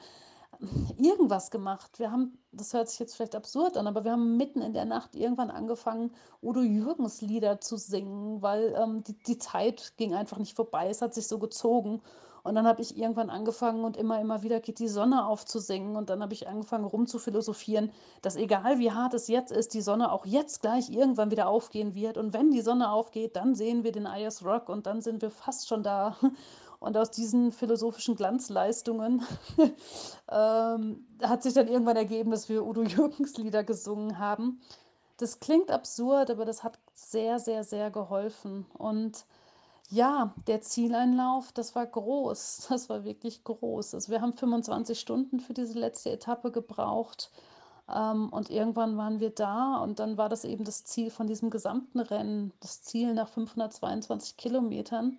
irgendwas 0.97 1.51
gemacht. 1.51 1.99
Wir 1.99 2.11
haben, 2.11 2.37
das 2.51 2.73
hört 2.73 2.89
sich 2.89 2.99
jetzt 2.99 3.15
vielleicht 3.15 3.35
absurd 3.35 3.77
an, 3.77 3.87
aber 3.87 4.03
wir 4.03 4.11
haben 4.11 4.37
mitten 4.37 4.61
in 4.61 4.73
der 4.73 4.85
Nacht 4.85 5.15
irgendwann 5.15 5.51
angefangen, 5.51 6.11
Udo 6.41 6.61
Jürgens 6.61 7.21
Lieder 7.21 7.61
zu 7.61 7.77
singen, 7.77 8.41
weil 8.41 8.75
ähm, 8.77 9.03
die, 9.03 9.17
die 9.23 9.37
Zeit 9.37 9.93
ging 9.97 10.13
einfach 10.13 10.37
nicht 10.37 10.55
vorbei. 10.55 10.89
Es 10.89 11.01
hat 11.01 11.13
sich 11.13 11.27
so 11.27 11.39
gezogen. 11.39 12.01
Und 12.43 12.55
dann 12.55 12.65
habe 12.65 12.81
ich 12.81 12.97
irgendwann 12.97 13.29
angefangen 13.29 13.83
und 13.83 13.97
immer, 13.97 14.19
immer 14.19 14.43
wieder 14.43 14.59
geht 14.59 14.79
die 14.79 14.87
Sonne 14.87 15.25
auf 15.25 15.45
zu 15.45 15.59
singen. 15.59 15.95
Und 15.95 16.09
dann 16.09 16.21
habe 16.21 16.33
ich 16.33 16.47
angefangen 16.47 16.85
rumzuphilosophieren, 16.85 17.91
dass 18.21 18.35
egal 18.35 18.79
wie 18.79 18.91
hart 18.91 19.13
es 19.13 19.27
jetzt 19.27 19.51
ist, 19.51 19.73
die 19.73 19.81
Sonne 19.81 20.11
auch 20.11 20.25
jetzt 20.25 20.61
gleich 20.61 20.89
irgendwann 20.89 21.31
wieder 21.31 21.47
aufgehen 21.49 21.95
wird. 21.95 22.17
Und 22.17 22.33
wenn 22.33 22.51
die 22.51 22.61
Sonne 22.61 22.91
aufgeht, 22.91 23.35
dann 23.35 23.55
sehen 23.55 23.83
wir 23.83 23.91
den 23.91 24.05
IS 24.05 24.43
Rock 24.43 24.69
und 24.69 24.85
dann 24.85 25.01
sind 25.01 25.21
wir 25.21 25.31
fast 25.31 25.67
schon 25.67 25.83
da. 25.83 26.15
Und 26.79 26.95
aus 26.95 27.11
diesen 27.11 27.51
philosophischen 27.51 28.15
Glanzleistungen 28.15 29.21
ähm, 30.31 31.05
hat 31.21 31.43
sich 31.43 31.53
dann 31.53 31.67
irgendwann 31.67 31.97
ergeben, 31.97 32.31
dass 32.31 32.47
wir 32.47 32.65
Udo 32.65 32.83
Jürgens 32.83 33.37
Lieder 33.37 33.63
gesungen 33.63 34.17
haben. 34.17 34.61
Das 35.17 35.41
klingt 35.41 35.71
absurd, 35.71 36.31
aber 36.31 36.45
das 36.45 36.63
hat 36.63 36.79
sehr, 36.93 37.39
sehr, 37.39 37.65
sehr 37.65 37.91
geholfen. 37.91 38.65
Und 38.77 39.25
ja, 39.89 40.33
der 40.47 40.61
Zieleinlauf, 40.61 41.51
das 41.51 41.75
war 41.75 41.85
groß. 41.85 42.67
Das 42.69 42.89
war 42.89 43.03
wirklich 43.03 43.43
groß. 43.43 43.95
Also 43.95 44.11
wir 44.11 44.21
haben 44.21 44.33
25 44.33 44.97
Stunden 44.97 45.39
für 45.41 45.53
diese 45.53 45.77
letzte 45.77 46.11
Etappe 46.11 46.51
gebraucht. 46.51 47.31
Ähm, 47.93 48.29
und 48.29 48.49
irgendwann 48.49 48.95
waren 48.97 49.19
wir 49.19 49.31
da 49.31 49.77
und 49.79 49.99
dann 49.99 50.17
war 50.17 50.29
das 50.29 50.45
eben 50.45 50.63
das 50.63 50.85
Ziel 50.85 51.09
von 51.09 51.27
diesem 51.27 51.49
gesamten 51.49 51.99
Rennen, 51.99 52.53
das 52.61 52.83
Ziel 52.83 53.13
nach 53.13 53.27
522 53.27 54.37
Kilometern 54.37 55.17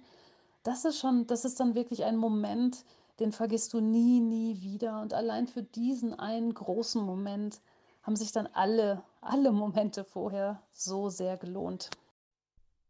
das 0.62 0.84
ist 0.84 0.98
schon, 0.98 1.26
das 1.26 1.44
ist 1.44 1.60
dann 1.60 1.74
wirklich 1.74 2.04
ein 2.04 2.16
Moment, 2.16 2.84
den 3.18 3.32
vergisst 3.32 3.72
du 3.72 3.80
nie, 3.80 4.20
nie 4.20 4.60
wieder. 4.60 5.00
Und 5.00 5.14
allein 5.14 5.46
für 5.46 5.62
diesen 5.62 6.18
einen 6.18 6.52
großen 6.54 7.02
Moment 7.02 7.60
haben 8.02 8.16
sich 8.16 8.32
dann 8.32 8.48
alle, 8.52 9.02
alle 9.20 9.52
Momente 9.52 10.04
vorher 10.04 10.62
so 10.72 11.10
sehr 11.10 11.36
gelohnt. 11.36 11.90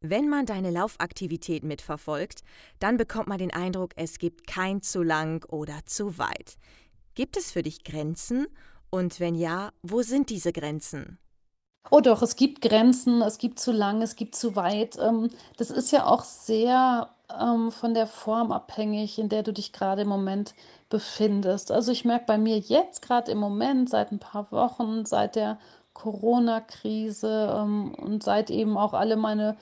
Wenn 0.01 0.29
man 0.29 0.47
deine 0.47 0.71
Laufaktivität 0.71 1.63
mitverfolgt, 1.63 2.43
dann 2.79 2.97
bekommt 2.97 3.27
man 3.27 3.39
den 3.39 3.53
Eindruck, 3.53 3.93
es 3.97 4.19
gibt 4.19 4.47
kein 4.47 4.81
zu 4.81 5.03
lang 5.03 5.45
oder 5.51 5.85
zu 5.85 6.17
weit. 6.17 6.57
Gibt 7.15 7.37
es 7.37 7.53
für 7.53 7.63
dich 7.63 7.85
Grenzen? 7.85 8.47
Und 8.89 9.21
wenn 9.21 9.35
ja, 9.35 9.73
wo 9.83 10.03
sind 10.03 10.31
diese 10.31 10.53
Grenzen? 10.53 11.19
Oh 11.91 12.01
doch, 12.01 12.23
es 12.23 12.37
gibt 12.37 12.63
Grenzen, 12.63 13.21
es 13.21 13.39
gibt 13.39 13.59
zu 13.59 13.73
lang, 13.73 14.01
es 14.01 14.17
gibt 14.17 14.35
zu 14.35 14.57
weit. 14.57 14.97
Ähm, 14.99 15.29
das 15.57 15.71
ist 15.71 15.91
ja 15.93 16.07
auch 16.07 16.25
sehr 16.25 17.11
ähm, 17.41 17.71
von 17.73 17.95
der 17.95 18.07
Form 18.07 18.53
abhängig, 18.53 19.19
in 19.19 19.29
der 19.29 19.43
du 19.43 19.53
dich 19.53 19.73
gerade 19.73 20.03
im 20.03 20.09
Moment 20.09 20.55
befindest. 20.89 21.71
Also 21.71 21.93
ich 21.93 22.05
merke 22.05 22.25
bei 22.27 22.39
mir 22.39 22.59
jetzt 22.59 23.03
gerade 23.03 23.31
im 23.31 23.39
Moment, 23.39 23.91
seit 23.91 24.13
ein 24.13 24.19
paar 24.19 24.51
Wochen, 24.53 25.05
seit 25.05 25.37
der 25.37 25.59
Corona-Krise 25.95 27.55
ähm, 27.59 27.95
und 27.95 28.23
seit 28.23 28.51
eben 28.51 28.77
auch 28.77 28.95
alle 28.95 29.17
meine 29.17 29.57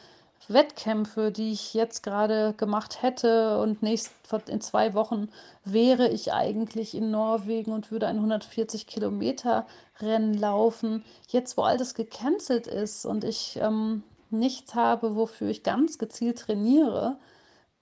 Wettkämpfe, 0.47 1.31
die 1.31 1.53
ich 1.53 1.75
jetzt 1.75 2.03
gerade 2.03 2.55
gemacht 2.57 3.03
hätte 3.03 3.61
und 3.61 3.83
nächst, 3.83 4.13
in 4.47 4.61
zwei 4.61 4.95
Wochen 4.95 5.29
wäre 5.65 6.09
ich 6.09 6.33
eigentlich 6.33 6.95
in 6.95 7.11
Norwegen 7.11 7.73
und 7.73 7.91
würde 7.91 8.07
ein 8.07 8.17
140 8.17 8.87
Kilometer 8.87 9.67
Rennen 10.01 10.35
laufen. 10.35 11.05
Jetzt, 11.29 11.57
wo 11.57 11.63
all 11.63 11.77
das 11.77 11.95
gecancelt 11.95 12.67
ist 12.67 13.05
und 13.05 13.25
ich 13.25 13.59
ähm, 13.61 14.03
nichts 14.31 14.75
habe, 14.75 15.17
wofür 15.17 15.49
ich 15.49 15.63
ganz 15.63 15.99
gezielt 15.99 16.39
trainiere, 16.39 17.19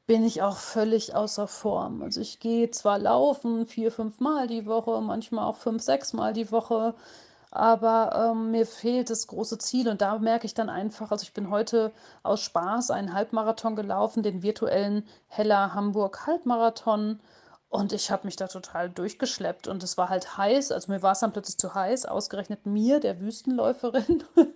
bin 0.07 0.25
ich 0.25 0.43
auch 0.43 0.57
völlig 0.57 1.15
außer 1.15 1.49
Form. 1.49 2.03
Also 2.03 2.21
ich 2.21 2.41
gehe 2.41 2.71
zwar 2.71 2.99
laufen 2.99 3.67
vier, 3.67 3.91
fünf 3.91 4.21
Mal 4.21 4.47
die 4.47 4.67
Woche, 4.67 5.01
manchmal 5.01 5.47
auch 5.47 5.57
fünf, 5.57 5.83
sechs 5.83 6.13
Mal 6.13 6.33
die 6.33 6.51
Woche, 6.53 6.95
aber 7.51 8.31
ähm, 8.33 8.51
mir 8.51 8.67
fehlt 8.67 9.11
das 9.11 9.27
große 9.27 9.59
Ziel 9.59 9.89
und 9.89 10.01
da 10.03 10.19
merke 10.19 10.47
ich 10.47 10.55
dann 10.55 10.69
einfach, 10.69 11.11
also 11.11 11.23
ich 11.23 11.33
bin 11.33 11.51
heute 11.51 11.93
aus 12.23 12.41
Spaß 12.43 12.91
einen 12.91 13.15
Halbmarathon 13.15 13.77
gelaufen, 13.77 14.23
den 14.23 14.43
virtuellen 14.43 15.07
Heller 15.29 15.75
Hamburg 15.75 16.27
Halbmarathon 16.27 17.21
und 17.69 17.93
ich 17.93 18.11
habe 18.11 18.27
mich 18.27 18.37
da 18.37 18.47
total 18.47 18.91
durchgeschleppt 18.91 19.69
und 19.69 19.83
es 19.83 19.99
war 19.99 20.09
halt 20.09 20.37
heiß, 20.37 20.71
also 20.73 20.93
mir 20.93 21.03
war 21.03 21.13
es 21.13 21.21
dann 21.21 21.33
plötzlich 21.33 21.59
zu 21.59 21.75
heiß, 21.75 22.07
ausgerechnet 22.07 22.67
mir, 22.67 23.01
der 23.01 23.21
Wüstenläuferin. 23.21 24.23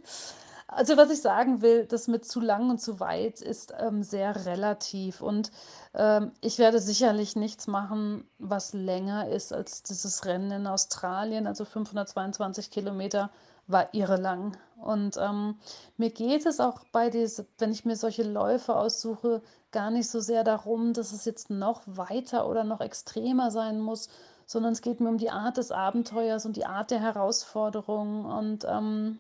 Also 0.73 0.97
was 0.97 1.11
ich 1.11 1.21
sagen 1.21 1.63
will, 1.63 1.85
das 1.87 2.07
mit 2.07 2.25
zu 2.25 2.41
lang 2.41 2.71
und 2.71 2.81
zu 2.81 3.01
weit 3.01 3.41
ist 3.41 3.75
ähm, 3.79 4.05
sehr 4.05 4.47
relativ. 4.47 5.21
Und 5.21 5.51
ähm, 5.95 6.31
ich 6.41 6.59
werde 6.59 6.79
sicherlich 6.79 7.35
nichts 7.35 7.67
machen, 7.67 8.29
was 8.39 8.73
länger 8.73 9.29
ist 9.29 9.53
als 9.53 9.83
dieses 9.83 10.25
Rennen 10.27 10.53
in 10.53 10.67
Australien, 10.69 11.49
also 11.49 11.65
522 11.65 12.71
Kilometer 12.71 13.31
war 13.67 13.93
irre 13.95 14.17
lang. 14.17 14.57
Und 14.77 15.17
ähm, 15.19 15.57
mir 15.97 16.11
geht 16.11 16.47
es 16.47 16.61
auch 16.61 16.85
bei 16.93 17.11
diese, 17.11 17.47
wenn 17.59 17.73
ich 17.73 17.85
mir 17.85 17.97
solche 17.97 18.23
Läufe 18.23 18.77
aussuche, 18.77 19.43
gar 19.73 19.91
nicht 19.91 20.09
so 20.09 20.21
sehr 20.21 20.45
darum, 20.45 20.93
dass 20.93 21.13
es 21.13 21.25
jetzt 21.25 21.51
noch 21.51 21.83
weiter 21.87 22.49
oder 22.49 22.63
noch 22.65 22.81
extremer 22.81 23.51
sein 23.51 23.81
muss, 23.81 24.09
sondern 24.47 24.73
es 24.73 24.83
geht 24.83 25.01
mir 25.01 25.09
um 25.09 25.19
die 25.19 25.31
Art 25.31 25.57
des 25.57 25.73
Abenteuers 25.73 26.47
und 26.47 26.57
die 26.57 26.67
Art 26.67 26.91
der 26.91 27.01
Herausforderung. 27.01 28.25
Und 28.25 28.65
ähm, 28.69 29.19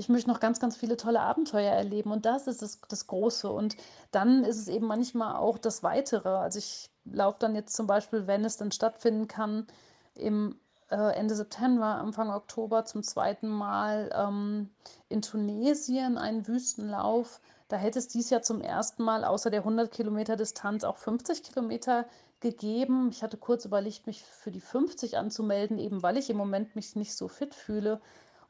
ich 0.00 0.08
möchte 0.08 0.30
noch 0.30 0.40
ganz, 0.40 0.60
ganz 0.60 0.76
viele 0.76 0.96
tolle 0.96 1.20
Abenteuer 1.20 1.72
erleben 1.72 2.10
und 2.10 2.24
das 2.24 2.46
ist 2.46 2.62
das, 2.62 2.80
das 2.88 3.06
Große. 3.06 3.50
Und 3.50 3.76
dann 4.10 4.44
ist 4.44 4.58
es 4.58 4.68
eben 4.68 4.86
manchmal 4.86 5.36
auch 5.36 5.58
das 5.58 5.82
Weitere. 5.82 6.30
Also 6.30 6.58
ich 6.58 6.88
laufe 7.04 7.38
dann 7.38 7.54
jetzt 7.54 7.76
zum 7.76 7.86
Beispiel, 7.86 8.26
wenn 8.26 8.44
es 8.44 8.56
dann 8.56 8.72
stattfinden 8.72 9.28
kann, 9.28 9.66
im 10.14 10.58
äh, 10.90 11.14
Ende 11.14 11.34
September, 11.34 11.96
Anfang 11.96 12.30
Oktober 12.30 12.86
zum 12.86 13.02
zweiten 13.02 13.48
Mal 13.48 14.10
ähm, 14.14 14.70
in 15.10 15.20
Tunesien 15.20 16.16
einen 16.16 16.48
Wüstenlauf. 16.48 17.40
Da 17.68 17.76
hätte 17.76 17.98
es 17.98 18.08
dies 18.08 18.30
Jahr 18.30 18.42
zum 18.42 18.62
ersten 18.62 19.02
Mal 19.02 19.24
außer 19.24 19.50
der 19.50 19.60
100 19.60 19.92
Kilometer 19.92 20.36
Distanz 20.36 20.82
auch 20.82 20.96
50 20.96 21.42
Kilometer 21.42 22.06
gegeben. 22.40 23.10
Ich 23.10 23.22
hatte 23.22 23.36
kurz 23.36 23.66
überlegt, 23.66 24.06
mich 24.06 24.24
für 24.24 24.50
die 24.50 24.62
50 24.62 25.18
anzumelden, 25.18 25.78
eben 25.78 26.02
weil 26.02 26.16
ich 26.16 26.30
im 26.30 26.38
Moment 26.38 26.74
mich 26.74 26.96
nicht 26.96 27.14
so 27.14 27.28
fit 27.28 27.54
fühle. 27.54 28.00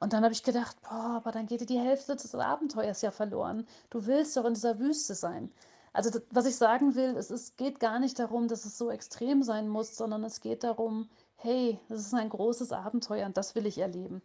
Und 0.01 0.15
dann 0.15 0.25
habe 0.25 0.33
ich 0.33 0.43
gedacht, 0.43 0.77
boah, 0.83 1.17
aber 1.17 1.31
dann 1.31 1.47
geht 1.47 1.61
dir 1.61 1.67
die 1.67 1.79
Hälfte 1.79 2.17
des 2.17 2.35
Abenteuers 2.35 3.03
ja 3.03 3.11
verloren. 3.11 3.67
Du 3.91 4.07
willst 4.07 4.37
doch 4.37 4.47
in 4.47 4.55
dieser 4.55 4.79
Wüste 4.79 5.15
sein. 5.15 5.53
Also 5.93 6.21
was 6.31 6.47
ich 6.47 6.57
sagen 6.57 6.95
will, 6.95 7.17
es 7.17 7.31
ist, 7.31 7.59
geht 7.59 7.81
gar 7.81 7.99
nicht 7.99 8.19
darum, 8.19 8.49
dass 8.49 8.65
es 8.65 8.79
so 8.79 8.91
extrem 8.91 9.43
sein 9.43 9.69
muss, 9.69 9.97
sondern 9.97 10.25
es 10.25 10.41
geht 10.41 10.65
darum, 10.65 11.09
hey, 11.37 11.79
das 11.89 12.01
ist 12.01 12.15
ein 12.15 12.31
großes 12.31 12.73
Abenteuer 12.73 13.27
und 13.27 13.37
das 13.37 13.55
will 13.55 13.67
ich 13.67 13.79
erleben. 13.79 14.23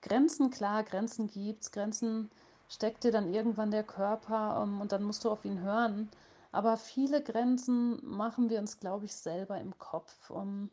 Grenzen, 0.00 0.50
klar, 0.50 0.82
Grenzen 0.82 1.28
gibt's, 1.28 1.70
Grenzen 1.70 2.30
steckt 2.68 3.04
dir 3.04 3.12
dann 3.12 3.32
irgendwann 3.32 3.70
der 3.70 3.84
Körper 3.84 4.62
um, 4.62 4.74
ähm, 4.74 4.80
und 4.80 4.92
dann 4.92 5.04
musst 5.04 5.24
du 5.24 5.30
auf 5.30 5.44
ihn 5.44 5.60
hören. 5.60 6.10
Aber 6.50 6.76
viele 6.76 7.22
Grenzen 7.22 8.00
machen 8.04 8.50
wir 8.50 8.58
uns, 8.58 8.80
glaube 8.80 9.04
ich, 9.04 9.14
selber 9.14 9.58
im 9.58 9.78
Kopf. 9.78 10.30
Um, 10.30 10.70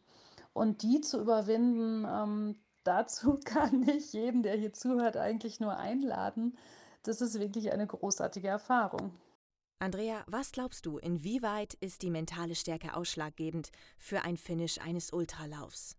und 0.54 0.82
die 0.82 1.02
zu 1.02 1.20
überwinden, 1.22 2.06
um, 2.06 2.12
ähm, 2.12 2.56
dazu 2.90 3.40
kann 3.46 3.88
ich 3.88 4.12
jeden, 4.14 4.44
der 4.44 4.58
hier 4.58 4.74
zuhört, 4.74 5.16
eigentlich 5.16 5.60
nur 5.60 5.78
einladen. 5.78 6.58
Das 7.04 7.22
ist 7.22 7.40
wirklich 7.40 7.72
eine 7.72 7.88
großartige 7.88 8.48
Erfahrung. 8.48 9.12
Andrea, 9.78 10.24
was 10.28 10.52
glaubst 10.52 10.86
du, 10.86 10.98
inwieweit 10.98 11.76
ist 11.76 12.02
die 12.02 12.10
mentale 12.10 12.56
Stärke 12.56 12.98
ausschlaggebend 12.98 13.72
für 13.98 14.24
ein 14.26 14.36
Finish 14.36 14.80
eines 14.80 15.14
Ultralaufs? 15.14 15.96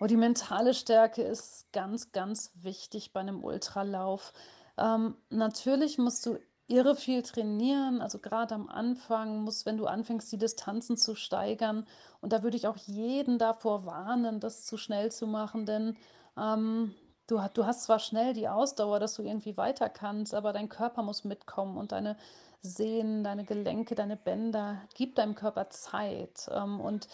Oh, 0.00 0.06
die 0.06 0.16
mentale 0.16 0.74
Stärke 0.74 1.22
ist 1.22 1.72
ganz, 1.72 2.12
ganz 2.12 2.50
wichtig 2.56 3.12
bei 3.12 3.20
einem 3.20 3.42
Ultralauf. 3.42 4.34
Ähm, 4.76 5.16
natürlich 5.30 5.96
musst 5.96 6.26
du 6.26 6.38
irre 6.66 6.96
viel 6.96 7.22
trainieren, 7.22 8.00
also 8.00 8.18
gerade 8.18 8.54
am 8.54 8.68
Anfang 8.68 9.42
muss, 9.42 9.64
wenn 9.64 9.76
du 9.76 9.86
anfängst, 9.86 10.30
die 10.32 10.38
Distanzen 10.38 10.96
zu 10.96 11.14
steigern. 11.14 11.86
Und 12.20 12.32
da 12.32 12.42
würde 12.42 12.56
ich 12.56 12.66
auch 12.66 12.76
jeden 12.76 13.38
davor 13.38 13.86
warnen, 13.86 14.40
das 14.40 14.66
zu 14.66 14.76
schnell 14.76 15.12
zu 15.12 15.26
machen, 15.26 15.66
denn 15.66 15.96
ähm, 16.38 16.94
du, 17.26 17.40
du 17.54 17.66
hast 17.66 17.84
zwar 17.84 17.98
schnell 17.98 18.34
die 18.34 18.48
Ausdauer, 18.48 19.00
dass 19.00 19.14
du 19.14 19.22
irgendwie 19.22 19.56
weiter 19.56 19.88
kannst, 19.88 20.34
aber 20.34 20.52
dein 20.52 20.68
Körper 20.68 21.02
muss 21.02 21.24
mitkommen 21.24 21.76
und 21.76 21.92
deine 21.92 22.16
Sehnen, 22.62 23.24
deine 23.24 23.44
Gelenke, 23.44 23.94
deine 23.94 24.16
Bänder, 24.16 24.78
gib 24.94 25.16
deinem 25.16 25.34
Körper 25.34 25.70
Zeit. 25.70 26.48
Ähm, 26.52 26.80
und 26.80 27.08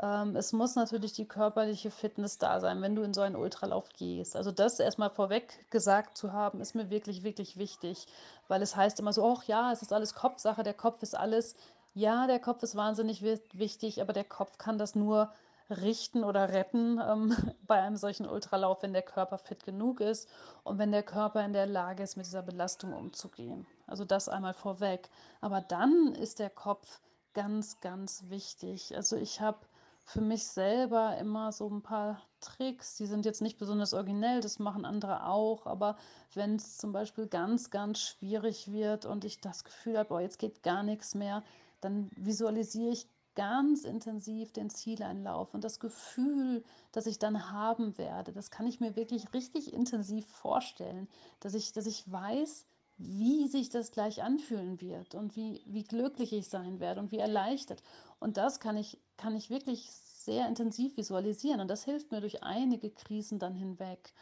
ähm, 0.00 0.36
es 0.36 0.52
muss 0.52 0.74
natürlich 0.74 1.12
die 1.12 1.26
körperliche 1.26 1.90
Fitness 1.90 2.38
da 2.38 2.60
sein, 2.60 2.80
wenn 2.82 2.96
du 2.96 3.02
in 3.02 3.14
so 3.14 3.20
einen 3.20 3.36
Ultralauf 3.36 3.88
gehst. 3.90 4.36
Also 4.36 4.50
das 4.52 4.80
erstmal 4.80 5.10
vorweg 5.10 5.70
gesagt 5.70 6.16
zu 6.16 6.32
haben, 6.32 6.60
ist 6.60 6.74
mir 6.74 6.90
wirklich, 6.90 7.22
wirklich 7.24 7.56
wichtig, 7.56 8.06
weil 8.48 8.62
es 8.62 8.76
heißt 8.76 9.00
immer 9.00 9.12
so, 9.12 9.24
ach 9.26 9.44
ja, 9.44 9.72
es 9.72 9.82
ist 9.82 9.92
alles 9.92 10.14
Kopfsache, 10.14 10.62
der 10.62 10.74
Kopf 10.74 11.02
ist 11.02 11.16
alles. 11.16 11.56
Ja, 11.94 12.26
der 12.26 12.40
Kopf 12.40 12.62
ist 12.62 12.74
wahnsinnig 12.74 13.22
wichtig, 13.22 14.00
aber 14.00 14.12
der 14.12 14.24
Kopf 14.24 14.56
kann 14.56 14.78
das 14.78 14.94
nur 14.94 15.30
richten 15.70 16.24
oder 16.24 16.50
retten 16.50 17.00
ähm, 17.00 17.36
bei 17.66 17.80
einem 17.80 17.96
solchen 17.96 18.28
Ultralauf, 18.28 18.82
wenn 18.82 18.92
der 18.92 19.02
Körper 19.02 19.38
fit 19.38 19.64
genug 19.64 20.00
ist 20.00 20.28
und 20.64 20.78
wenn 20.78 20.92
der 20.92 21.02
Körper 21.02 21.44
in 21.44 21.52
der 21.52 21.66
Lage 21.66 22.02
ist, 22.02 22.16
mit 22.16 22.26
dieser 22.26 22.42
Belastung 22.42 22.92
umzugehen. 22.92 23.66
Also 23.86 24.04
das 24.04 24.28
einmal 24.28 24.54
vorweg. 24.54 25.08
Aber 25.40 25.60
dann 25.60 26.14
ist 26.14 26.38
der 26.38 26.50
Kopf 26.50 27.00
ganz, 27.34 27.80
ganz 27.80 28.24
wichtig. 28.28 28.94
Also 28.96 29.16
ich 29.16 29.40
habe 29.40 29.58
für 30.04 30.20
mich 30.20 30.46
selber 30.46 31.16
immer 31.18 31.52
so 31.52 31.68
ein 31.68 31.82
paar 31.82 32.20
Tricks. 32.40 32.96
Die 32.96 33.06
sind 33.06 33.24
jetzt 33.24 33.40
nicht 33.40 33.58
besonders 33.58 33.94
originell, 33.94 34.40
das 34.40 34.58
machen 34.58 34.84
andere 34.84 35.26
auch, 35.26 35.66
aber 35.66 35.96
wenn 36.34 36.56
es 36.56 36.76
zum 36.76 36.92
Beispiel 36.92 37.26
ganz, 37.26 37.70
ganz 37.70 38.00
schwierig 38.00 38.72
wird 38.72 39.06
und 39.06 39.24
ich 39.24 39.40
das 39.40 39.64
Gefühl 39.64 39.98
habe, 39.98 40.14
oh, 40.14 40.18
jetzt 40.18 40.38
geht 40.38 40.62
gar 40.62 40.82
nichts 40.82 41.14
mehr, 41.14 41.42
dann 41.80 42.10
visualisiere 42.16 42.92
ich 42.92 43.08
ganz 43.34 43.84
intensiv 43.84 44.52
den 44.52 44.70
Zieleinlauf 44.70 45.54
und 45.54 45.64
das 45.64 45.80
Gefühl, 45.80 46.64
das 46.92 47.06
ich 47.06 47.18
dann 47.18 47.50
haben 47.50 47.96
werde, 47.98 48.32
das 48.32 48.50
kann 48.50 48.66
ich 48.66 48.80
mir 48.80 48.96
wirklich 48.96 49.32
richtig 49.32 49.72
intensiv 49.72 50.26
vorstellen, 50.26 51.08
dass 51.40 51.54
ich, 51.54 51.72
dass 51.72 51.86
ich 51.86 52.10
weiß, 52.10 52.66
wie 52.98 53.48
sich 53.48 53.68
das 53.68 53.90
gleich 53.90 54.22
anfühlen 54.22 54.80
wird 54.80 55.14
und 55.14 55.34
wie, 55.36 55.62
wie 55.66 55.84
glücklich 55.84 56.32
ich 56.32 56.48
sein 56.48 56.78
werde 56.78 57.00
und 57.00 57.10
wie 57.10 57.18
erleichtert. 57.18 57.82
Und 58.20 58.36
das 58.36 58.60
kann 58.60 58.76
ich, 58.76 58.98
kann 59.16 59.34
ich 59.34 59.50
wirklich 59.50 59.90
sehr 59.90 60.46
intensiv 60.46 60.96
visualisieren 60.96 61.60
und 61.60 61.68
das 61.68 61.84
hilft 61.84 62.12
mir 62.12 62.20
durch 62.20 62.42
einige 62.42 62.90
Krisen 62.90 63.38
dann 63.38 63.54
hinweg. 63.54 64.12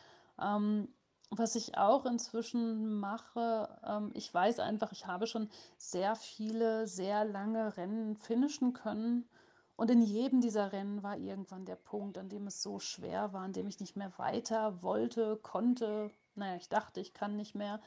Ähm, 0.40 0.88
was 1.30 1.54
ich 1.54 1.78
auch 1.78 2.06
inzwischen 2.06 2.98
mache, 2.98 3.68
ähm, 3.86 4.10
ich 4.14 4.32
weiß 4.32 4.58
einfach, 4.58 4.92
ich 4.92 5.06
habe 5.06 5.26
schon 5.26 5.48
sehr 5.78 6.16
viele, 6.16 6.86
sehr 6.86 7.24
lange 7.24 7.76
Rennen 7.76 8.16
finishen 8.16 8.72
können. 8.72 9.28
Und 9.76 9.90
in 9.90 10.02
jedem 10.02 10.40
dieser 10.40 10.72
Rennen 10.72 11.02
war 11.02 11.16
irgendwann 11.16 11.64
der 11.64 11.76
Punkt, 11.76 12.18
an 12.18 12.28
dem 12.28 12.46
es 12.48 12.62
so 12.62 12.80
schwer 12.80 13.32
war, 13.32 13.42
an 13.42 13.52
dem 13.52 13.68
ich 13.68 13.80
nicht 13.80 13.96
mehr 13.96 14.12
weiter 14.18 14.82
wollte, 14.82 15.38
konnte. 15.38 16.10
Naja, 16.34 16.56
ich 16.56 16.68
dachte, 16.68 17.00
ich 17.00 17.14
kann 17.14 17.36
nicht 17.36 17.54
mehr. 17.54 17.80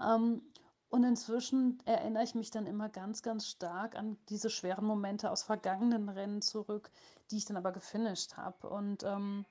Ähm, 0.00 0.42
und 0.90 1.04
inzwischen 1.04 1.78
erinnere 1.84 2.24
ich 2.24 2.34
mich 2.34 2.50
dann 2.50 2.66
immer 2.66 2.88
ganz, 2.88 3.22
ganz 3.22 3.46
stark 3.46 3.94
an 3.94 4.16
diese 4.28 4.50
schweren 4.50 4.86
Momente 4.86 5.30
aus 5.30 5.42
vergangenen 5.42 6.08
Rennen 6.08 6.42
zurück, 6.42 6.90
die 7.30 7.36
ich 7.36 7.44
dann 7.44 7.56
aber 7.58 7.72
gefinisht 7.72 8.36
habe. 8.36 8.68
Und 8.68 9.04
ähm, 9.04 9.44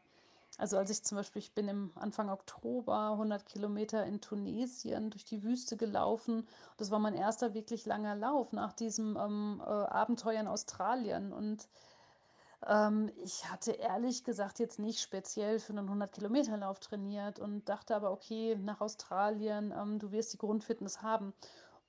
also 0.57 0.77
als 0.77 0.89
ich 0.89 1.03
zum 1.03 1.17
Beispiel, 1.17 1.41
ich 1.41 1.53
bin 1.53 1.67
im 1.67 1.91
Anfang 1.95 2.29
Oktober 2.29 3.11
100 3.11 3.45
Kilometer 3.45 4.03
in 4.05 4.21
Tunesien 4.21 5.11
durch 5.11 5.23
die 5.23 5.43
Wüste 5.43 5.77
gelaufen. 5.77 6.47
Das 6.77 6.89
war 6.89 6.97
mein 6.97 7.13
erster 7.13 7.53
wirklich 7.53 7.85
langer 7.85 8.15
Lauf 8.15 8.53
nach 8.53 8.73
diesem 8.73 9.15
ähm, 9.17 9.61
äh, 9.63 9.69
Abenteuer 9.69 10.41
in 10.41 10.47
Australien. 10.47 11.31
Und 11.31 11.67
ähm, 12.65 13.11
ich 13.23 13.51
hatte 13.51 13.73
ehrlich 13.73 14.23
gesagt 14.23 14.57
jetzt 14.57 14.79
nicht 14.79 14.99
speziell 14.99 15.59
für 15.59 15.73
einen 15.73 15.89
100-Kilometer-Lauf 15.89 16.79
trainiert 16.79 17.37
und 17.37 17.69
dachte 17.69 17.95
aber, 17.95 18.11
okay, 18.11 18.55
nach 18.55 18.81
Australien, 18.81 19.71
ähm, 19.77 19.99
du 19.99 20.11
wirst 20.11 20.33
die 20.33 20.39
Grundfitness 20.39 21.03
haben. 21.03 21.33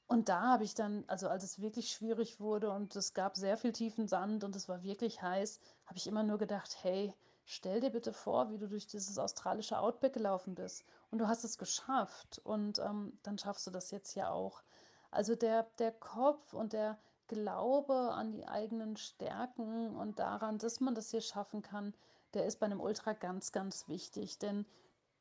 Und 0.08 0.28
da 0.28 0.42
habe 0.42 0.64
ich 0.64 0.74
dann, 0.74 1.04
also 1.06 1.28
als 1.28 1.42
es 1.42 1.60
wirklich 1.60 1.90
schwierig 1.90 2.38
wurde 2.38 2.70
und 2.70 2.96
es 2.96 3.14
gab 3.14 3.36
sehr 3.36 3.56
viel 3.56 3.72
tiefen 3.72 4.08
Sand 4.08 4.44
und 4.44 4.56
es 4.56 4.68
war 4.68 4.82
wirklich 4.82 5.22
heiß, 5.22 5.58
habe 5.86 5.98
ich 5.98 6.06
immer 6.06 6.22
nur 6.22 6.38
gedacht, 6.38 6.76
hey, 6.82 7.14
stell 7.48 7.80
dir 7.80 7.90
bitte 7.90 8.12
vor, 8.12 8.50
wie 8.50 8.58
du 8.58 8.68
durch 8.68 8.86
dieses 8.86 9.18
australische 9.18 9.78
Outback 9.78 10.12
gelaufen 10.12 10.54
bist. 10.54 10.84
Und 11.10 11.18
du 11.18 11.28
hast 11.28 11.44
es 11.44 11.56
geschafft. 11.56 12.40
Und 12.44 12.78
ähm, 12.78 13.18
dann 13.22 13.38
schaffst 13.38 13.66
du 13.66 13.70
das 13.70 13.90
jetzt 13.90 14.14
ja 14.14 14.30
auch. 14.30 14.62
Also 15.10 15.34
der, 15.34 15.62
der 15.78 15.92
Kopf 15.92 16.52
und 16.52 16.74
der 16.74 16.98
Glaube 17.26 18.12
an 18.12 18.32
die 18.32 18.46
eigenen 18.46 18.96
Stärken 18.96 19.96
und 19.96 20.18
daran, 20.18 20.58
dass 20.58 20.80
man 20.80 20.94
das 20.94 21.10
hier 21.10 21.22
schaffen 21.22 21.62
kann, 21.62 21.94
der 22.34 22.44
ist 22.44 22.60
bei 22.60 22.66
einem 22.66 22.80
Ultra 22.80 23.14
ganz, 23.14 23.50
ganz 23.50 23.88
wichtig. 23.88 24.38
Denn 24.38 24.66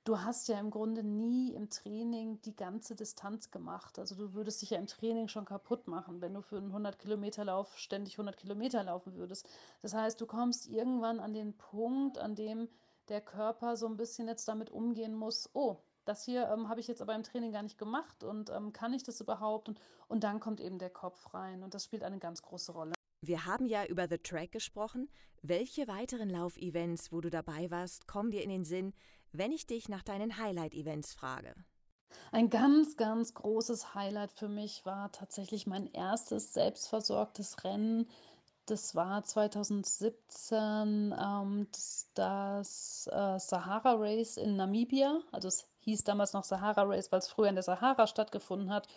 du 0.07 0.21
hast 0.21 0.47
ja 0.47 0.57
im 0.59 0.69
Grunde 0.69 1.03
nie 1.03 1.53
im 1.53 1.69
Training 1.69 2.41
die 2.43 2.55
ganze 2.55 2.95
Distanz 2.95 3.51
gemacht. 3.51 3.99
Also 3.99 4.15
du 4.15 4.33
würdest 4.33 4.61
dich 4.61 4.69
ja 4.69 4.77
im 4.77 4.87
Training 4.87 5.27
schon 5.27 5.43
kaputt 5.43 5.87
machen, 5.87 6.21
wenn 6.21 6.33
du 6.33 6.41
für 6.41 6.57
einen 6.57 6.67
100 6.67 6.97
Kilometer 6.97 7.43
Lauf 7.43 7.77
ständig 7.77 8.13
100 8.13 8.37
Kilometer 8.37 8.83
laufen 8.83 9.15
würdest. 9.15 9.49
Das 9.81 9.93
heißt, 9.93 10.19
du 10.21 10.25
kommst 10.25 10.67
irgendwann 10.67 11.19
an 11.19 11.33
den 11.33 11.57
Punkt, 11.57 12.17
an 12.19 12.35
dem 12.35 12.69
der 13.09 13.19
Körper 13.21 13.75
so 13.75 13.85
ein 13.87 13.97
bisschen 13.97 14.27
jetzt 14.27 14.47
damit 14.47 14.69
umgehen 14.69 15.13
muss, 15.13 15.49
oh, 15.53 15.77
das 16.05 16.23
hier 16.23 16.47
ähm, 16.47 16.69
habe 16.69 16.79
ich 16.79 16.87
jetzt 16.87 17.01
aber 17.01 17.15
im 17.15 17.23
Training 17.23 17.51
gar 17.51 17.63
nicht 17.63 17.77
gemacht 17.77 18.23
und 18.23 18.49
ähm, 18.49 18.71
kann 18.71 18.93
ich 18.93 19.03
das 19.03 19.19
überhaupt? 19.19 19.67
Und, 19.67 19.81
und 20.07 20.23
dann 20.23 20.39
kommt 20.39 20.61
eben 20.61 20.79
der 20.79 20.89
Kopf 20.89 21.33
rein 21.33 21.63
und 21.63 21.73
das 21.73 21.83
spielt 21.83 22.03
eine 22.03 22.19
ganz 22.19 22.41
große 22.41 22.71
Rolle. 22.71 22.93
Wir 23.21 23.45
haben 23.45 23.65
ja 23.65 23.85
über 23.85 24.07
The 24.07 24.19
Track 24.19 24.53
gesprochen. 24.53 25.09
Welche 25.41 25.87
weiteren 25.87 26.29
Laufevents, 26.29 27.11
wo 27.11 27.19
du 27.19 27.29
dabei 27.29 27.69
warst, 27.71 28.07
kommen 28.07 28.31
dir 28.31 28.43
in 28.43 28.49
den 28.49 28.63
Sinn, 28.63 28.93
wenn 29.31 29.51
ich 29.51 29.67
dich 29.67 29.89
nach 29.89 30.03
deinen 30.03 30.37
Highlight-Events 30.37 31.13
frage? 31.13 31.53
Ein 32.31 32.49
ganz, 32.49 32.97
ganz 32.97 33.33
großes 33.33 33.93
Highlight 33.95 34.31
für 34.31 34.47
mich 34.47 34.85
war 34.85 35.11
tatsächlich 35.11 35.67
mein 35.67 35.87
erstes 35.87 36.53
selbstversorgtes 36.53 37.63
Rennen. 37.63 38.07
Das 38.65 38.95
war 38.95 39.23
2017 39.23 41.15
ähm, 41.17 41.67
das, 41.71 42.09
das 42.13 43.09
äh, 43.11 43.39
Sahara 43.39 43.93
Race 43.97 44.35
in 44.37 44.57
Namibia. 44.57 45.21
Also 45.31 45.47
es 45.47 45.67
hieß 45.81 46.03
damals 46.03 46.33
noch 46.33 46.43
Sahara 46.43 46.83
Race, 46.83 47.11
weil 47.11 47.19
es 47.19 47.29
früher 47.29 47.47
in 47.47 47.55
der 47.55 47.63
Sahara 47.63 48.07
stattgefunden 48.07 48.69
hat. 48.69 48.87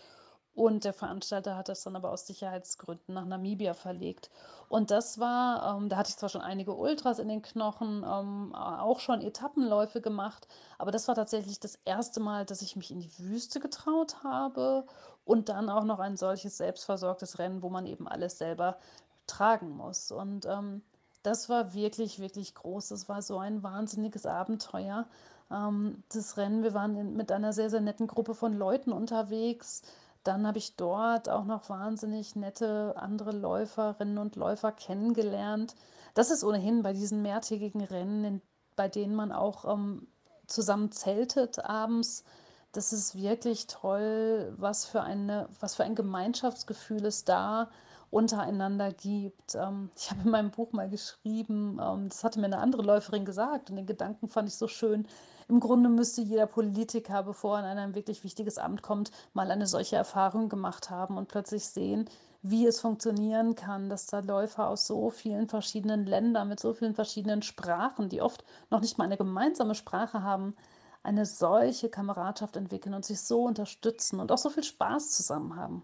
Und 0.54 0.84
der 0.84 0.92
Veranstalter 0.92 1.56
hat 1.56 1.68
das 1.68 1.82
dann 1.84 1.96
aber 1.96 2.10
aus 2.10 2.26
Sicherheitsgründen 2.26 3.14
nach 3.14 3.24
Namibia 3.24 3.72
verlegt. 3.72 4.30
Und 4.68 4.90
das 4.90 5.18
war, 5.18 5.76
ähm, 5.76 5.88
da 5.88 5.96
hatte 5.96 6.10
ich 6.10 6.16
zwar 6.16 6.28
schon 6.28 6.42
einige 6.42 6.74
Ultras 6.74 7.18
in 7.18 7.28
den 7.28 7.42
Knochen, 7.42 8.04
ähm, 8.06 8.54
auch 8.54 9.00
schon 9.00 9.20
Etappenläufe 9.20 10.00
gemacht, 10.00 10.48
aber 10.78 10.90
das 10.90 11.08
war 11.08 11.14
tatsächlich 11.14 11.60
das 11.60 11.78
erste 11.84 12.20
Mal, 12.20 12.44
dass 12.44 12.62
ich 12.62 12.76
mich 12.76 12.90
in 12.90 13.00
die 13.00 13.18
Wüste 13.18 13.60
getraut 13.60 14.22
habe 14.22 14.84
und 15.24 15.48
dann 15.48 15.70
auch 15.70 15.84
noch 15.84 16.00
ein 16.00 16.16
solches 16.16 16.56
selbstversorgtes 16.56 17.38
Rennen, 17.38 17.62
wo 17.62 17.70
man 17.70 17.86
eben 17.86 18.08
alles 18.08 18.38
selber 18.38 18.78
tragen 19.26 19.70
muss. 19.70 20.10
Und 20.10 20.46
ähm, 20.46 20.82
das 21.22 21.48
war 21.48 21.74
wirklich, 21.74 22.18
wirklich 22.18 22.54
groß. 22.54 22.88
Das 22.88 23.08
war 23.08 23.22
so 23.22 23.38
ein 23.38 23.62
wahnsinniges 23.62 24.26
Abenteuer. 24.26 25.06
Ähm, 25.50 26.02
das 26.12 26.36
Rennen, 26.36 26.62
wir 26.62 26.74
waren 26.74 26.96
in, 26.96 27.16
mit 27.16 27.32
einer 27.32 27.52
sehr, 27.52 27.70
sehr 27.70 27.80
netten 27.80 28.06
Gruppe 28.06 28.34
von 28.34 28.54
Leuten 28.54 28.92
unterwegs 28.92 29.82
dann 30.24 30.46
habe 30.46 30.58
ich 30.58 30.76
dort 30.76 31.28
auch 31.28 31.44
noch 31.44 31.68
wahnsinnig 31.70 32.36
nette 32.36 32.94
andere 32.96 33.32
Läuferinnen 33.32 34.18
und 34.18 34.36
Läufer 34.36 34.72
kennengelernt. 34.72 35.74
Das 36.14 36.30
ist 36.30 36.44
ohnehin 36.44 36.82
bei 36.82 36.92
diesen 36.92 37.22
mehrtägigen 37.22 37.82
Rennen, 37.82 38.24
in, 38.24 38.42
bei 38.76 38.88
denen 38.88 39.14
man 39.14 39.32
auch 39.32 39.64
ähm, 39.64 40.06
zusammen 40.46 40.92
zeltet 40.92 41.64
abends. 41.64 42.24
Das 42.72 42.92
ist 42.92 43.16
wirklich 43.16 43.66
toll, 43.66 44.54
was 44.56 44.84
für, 44.84 45.02
eine, 45.02 45.48
was 45.58 45.74
für 45.74 45.84
ein 45.84 45.94
Gemeinschaftsgefühl 45.94 47.04
es 47.06 47.24
da 47.24 47.70
untereinander 48.10 48.92
gibt. 48.92 49.54
Ähm, 49.54 49.90
ich 49.96 50.10
habe 50.10 50.22
in 50.24 50.30
meinem 50.30 50.50
Buch 50.50 50.72
mal 50.72 50.88
geschrieben, 50.88 51.80
ähm, 51.82 52.08
das 52.08 52.24
hatte 52.24 52.40
mir 52.40 52.46
eine 52.46 52.58
andere 52.58 52.82
Läuferin 52.82 53.24
gesagt 53.24 53.70
und 53.70 53.76
den 53.76 53.86
Gedanken 53.86 54.28
fand 54.28 54.48
ich 54.48 54.56
so 54.56 54.68
schön. 54.68 55.06
Im 55.48 55.60
Grunde 55.60 55.88
müsste 55.88 56.20
jeder 56.20 56.46
Politiker, 56.46 57.22
bevor 57.22 57.58
er 57.58 57.72
in 57.72 57.78
ein 57.78 57.94
wirklich 57.94 58.22
wichtiges 58.22 58.58
Amt 58.58 58.82
kommt, 58.82 59.10
mal 59.32 59.50
eine 59.50 59.66
solche 59.66 59.96
Erfahrung 59.96 60.48
gemacht 60.48 60.90
haben 60.90 61.16
und 61.16 61.28
plötzlich 61.28 61.66
sehen, 61.66 62.08
wie 62.42 62.66
es 62.66 62.80
funktionieren 62.80 63.54
kann, 63.54 63.88
dass 63.90 64.06
da 64.06 64.20
Läufer 64.20 64.68
aus 64.68 64.86
so 64.86 65.10
vielen 65.10 65.48
verschiedenen 65.48 66.06
Ländern 66.06 66.48
mit 66.48 66.60
so 66.60 66.72
vielen 66.72 66.94
verschiedenen 66.94 67.42
Sprachen, 67.42 68.08
die 68.08 68.22
oft 68.22 68.44
noch 68.70 68.80
nicht 68.80 68.96
mal 68.96 69.04
eine 69.04 69.16
gemeinsame 69.16 69.74
Sprache 69.74 70.22
haben, 70.22 70.54
eine 71.02 71.24
solche 71.24 71.88
Kameradschaft 71.88 72.56
entwickeln 72.56 72.94
und 72.94 73.04
sich 73.04 73.20
so 73.20 73.44
unterstützen 73.44 74.20
und 74.20 74.30
auch 74.30 74.38
so 74.38 74.50
viel 74.50 74.64
Spaß 74.64 75.10
zusammen 75.10 75.56
haben. 75.56 75.82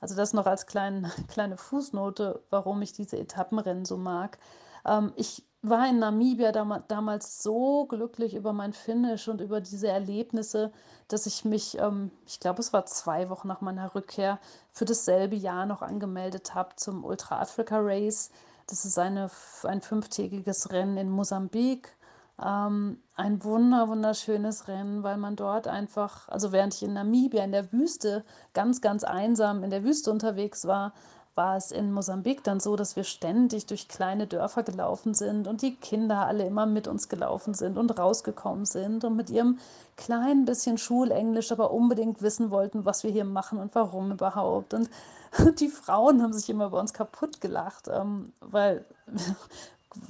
Also 0.00 0.16
das 0.16 0.32
noch 0.32 0.46
als 0.46 0.66
klein, 0.66 1.10
kleine 1.28 1.56
Fußnote, 1.56 2.42
warum 2.50 2.82
ich 2.82 2.92
diese 2.92 3.18
Etappenrennen 3.18 3.84
so 3.84 3.96
mag. 3.96 4.38
Ähm, 4.84 5.12
ich 5.16 5.44
war 5.62 5.88
in 5.88 5.98
Namibia 5.98 6.52
dam 6.52 6.82
damals 6.88 7.42
so 7.42 7.86
glücklich 7.86 8.34
über 8.34 8.52
mein 8.52 8.72
Finish 8.72 9.28
und 9.28 9.40
über 9.40 9.60
diese 9.60 9.88
Erlebnisse, 9.88 10.72
dass 11.08 11.26
ich 11.26 11.44
mich, 11.44 11.78
ähm, 11.78 12.10
ich 12.26 12.40
glaube, 12.40 12.60
es 12.60 12.72
war 12.72 12.86
zwei 12.86 13.30
Wochen 13.30 13.48
nach 13.48 13.60
meiner 13.60 13.94
Rückkehr, 13.94 14.38
für 14.72 14.84
dasselbe 14.84 15.36
Jahr 15.36 15.66
noch 15.66 15.82
angemeldet 15.82 16.54
habe 16.54 16.76
zum 16.76 17.04
Ultra 17.04 17.40
Africa 17.40 17.78
Race. 17.80 18.30
Das 18.68 18.84
ist 18.84 18.98
eine, 18.98 19.30
ein 19.62 19.80
fünftägiges 19.80 20.70
Rennen 20.72 20.96
in 20.96 21.10
Mosambik 21.10 21.95
ähm, 22.44 22.98
ein 23.14 23.42
wunder, 23.44 23.88
wunderschönes 23.88 24.68
Rennen, 24.68 25.02
weil 25.02 25.16
man 25.16 25.36
dort 25.36 25.68
einfach, 25.68 26.28
also 26.28 26.52
während 26.52 26.74
ich 26.74 26.82
in 26.82 26.92
Namibia 26.92 27.44
in 27.44 27.52
der 27.52 27.72
Wüste 27.72 28.24
ganz, 28.52 28.80
ganz 28.80 29.04
einsam 29.04 29.64
in 29.64 29.70
der 29.70 29.84
Wüste 29.84 30.10
unterwegs 30.10 30.66
war, 30.66 30.92
war 31.36 31.56
es 31.56 31.70
in 31.70 31.92
Mosambik 31.92 32.42
dann 32.44 32.60
so, 32.60 32.76
dass 32.76 32.96
wir 32.96 33.04
ständig 33.04 33.66
durch 33.66 33.88
kleine 33.88 34.26
Dörfer 34.26 34.62
gelaufen 34.62 35.12
sind 35.12 35.46
und 35.46 35.60
die 35.60 35.76
Kinder 35.76 36.26
alle 36.26 36.46
immer 36.46 36.64
mit 36.64 36.88
uns 36.88 37.08
gelaufen 37.10 37.52
sind 37.52 37.76
und 37.76 37.98
rausgekommen 37.98 38.64
sind 38.64 39.04
und 39.04 39.16
mit 39.16 39.28
ihrem 39.28 39.58
kleinen 39.96 40.46
bisschen 40.46 40.78
Schulenglisch 40.78 41.52
aber 41.52 41.72
unbedingt 41.72 42.22
wissen 42.22 42.50
wollten, 42.50 42.86
was 42.86 43.04
wir 43.04 43.10
hier 43.10 43.26
machen 43.26 43.58
und 43.58 43.74
warum 43.74 44.12
überhaupt. 44.12 44.72
Und 44.72 44.88
die 45.60 45.68
Frauen 45.68 46.22
haben 46.22 46.32
sich 46.32 46.48
immer 46.48 46.70
bei 46.70 46.80
uns 46.80 46.94
kaputt 46.94 47.40
gelacht, 47.42 47.88
ähm, 47.88 48.32
weil 48.40 48.86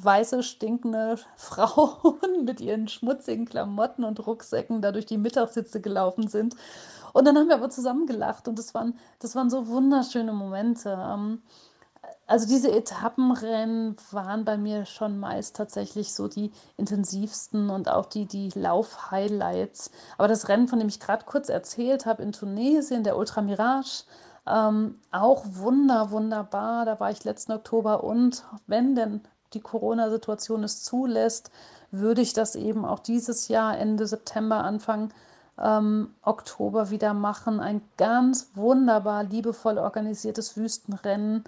weiße, 0.03 0.43
stinkende 0.43 1.19
Frauen 1.37 2.45
mit 2.45 2.61
ihren 2.61 2.89
schmutzigen 2.89 3.47
Klamotten 3.47 4.05
und 4.05 4.27
Rucksäcken 4.27 4.83
da 4.83 4.93
durch 4.93 5.07
die 5.07 5.19
Mittagssitze 5.19 5.81
gelaufen 5.81 6.29
sind. 6.29 6.55
Und 7.13 7.27
dann 7.27 7.37
haben 7.39 7.49
wir 7.49 7.57
aber 7.57 7.71
zusammen 7.71 8.07
gelacht 8.07 8.47
und 8.47 8.59
das 8.59 8.75
waren, 8.75 8.99
das 9.21 9.35
waren 9.35 9.49
so 9.49 9.69
wunderschöne 9.69 10.33
Momente. 10.33 10.99
Ähm, 11.01 11.43
also 12.27 12.47
diese 12.47 12.73
Etappenrennen 12.73 13.97
waren 14.11 14.45
bei 14.45 14.59
mir 14.59 14.85
schon 14.85 15.19
meist 15.19 15.57
tatsächlich 15.57 16.13
so 16.13 16.29
die 16.29 16.51
intensivsten 16.77 17.71
und 17.71 17.89
auch 17.89 18.07
die, 18.07 18.27
die 18.27 18.51
Lauf-Highlights. 18.55 19.93
Aber 20.19 20.29
das 20.29 20.49
Rennen, 20.49 20.69
von 20.69 20.79
dem 20.79 20.89
ich 20.89 21.01
gerade 21.01 21.25
kurz 21.25 21.49
erzählt 21.49 22.05
habe 22.05 22.23
in 22.23 22.33
Tunesien, 22.33 23.05
der 23.05 23.17
Ultra 23.17 23.43
Mirage, 23.43 24.05
ähm, 24.47 25.01
auch 25.11 25.45
wunder, 25.51 26.11
wunderbar. 26.11 26.85
Da 26.85 26.99
war 27.01 27.11
ich 27.11 27.25
letzten 27.25 27.53
Oktober 27.53 28.05
und 28.05 28.45
wenn 28.67 28.95
denn 28.95 29.23
die 29.53 29.61
Corona-Situation 29.61 30.65
es 30.65 30.83
zulässt, 30.83 31.51
würde 31.91 32.21
ich 32.21 32.33
das 32.33 32.57
eben 32.57 32.85
auch 32.85 32.99
dieses 32.99 33.49
Jahr 33.49 33.79
Ende 33.79 34.07
September, 34.07 34.65
Anfang 34.65 35.13
ähm, 35.59 36.15
Oktober 36.23 36.91
wieder 36.91 37.15
machen. 37.15 37.61
Ein 37.61 37.81
ganz 37.97 38.51
wunderbar, 38.55 39.25
liebevoll 39.25 39.79
organisiertes 39.79 40.57
Wüstenrennen 40.57 41.45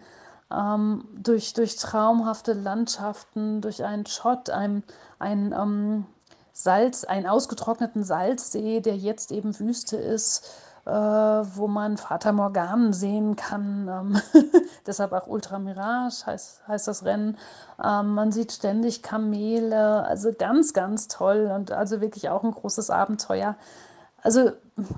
ähm, 0.50 1.04
durch, 1.14 1.52
durch 1.52 1.76
traumhafte 1.76 2.52
Landschaften, 2.52 3.60
durch 3.60 3.84
einen 3.84 4.06
Schott, 4.06 4.50
ein, 4.50 4.82
ein 5.18 5.52
ähm, 5.52 6.06
Salz, 6.52 7.04
einen 7.04 7.26
ausgetrockneten 7.26 8.02
Salzsee, 8.02 8.80
der 8.80 8.96
jetzt 8.96 9.30
eben 9.30 9.58
Wüste 9.58 9.96
ist, 9.96 10.50
wo 10.90 11.68
man 11.68 11.96
Fata 11.96 12.32
Morganen 12.32 12.92
sehen 12.92 13.36
kann. 13.36 13.88
Ähm, 13.88 14.20
deshalb 14.86 15.12
auch 15.12 15.26
Ultra 15.26 15.58
Mirage 15.58 16.26
heißt, 16.26 16.66
heißt 16.66 16.88
das 16.88 17.04
Rennen. 17.04 17.36
Ähm, 17.82 18.14
man 18.14 18.32
sieht 18.32 18.52
ständig 18.52 19.02
Kamele, 19.02 20.04
also 20.04 20.32
ganz, 20.36 20.72
ganz 20.72 21.08
toll 21.08 21.50
und 21.54 21.72
also 21.72 22.00
wirklich 22.00 22.28
auch 22.30 22.44
ein 22.44 22.52
großes 22.52 22.90
Abenteuer. 22.90 23.56
Also 24.22 24.52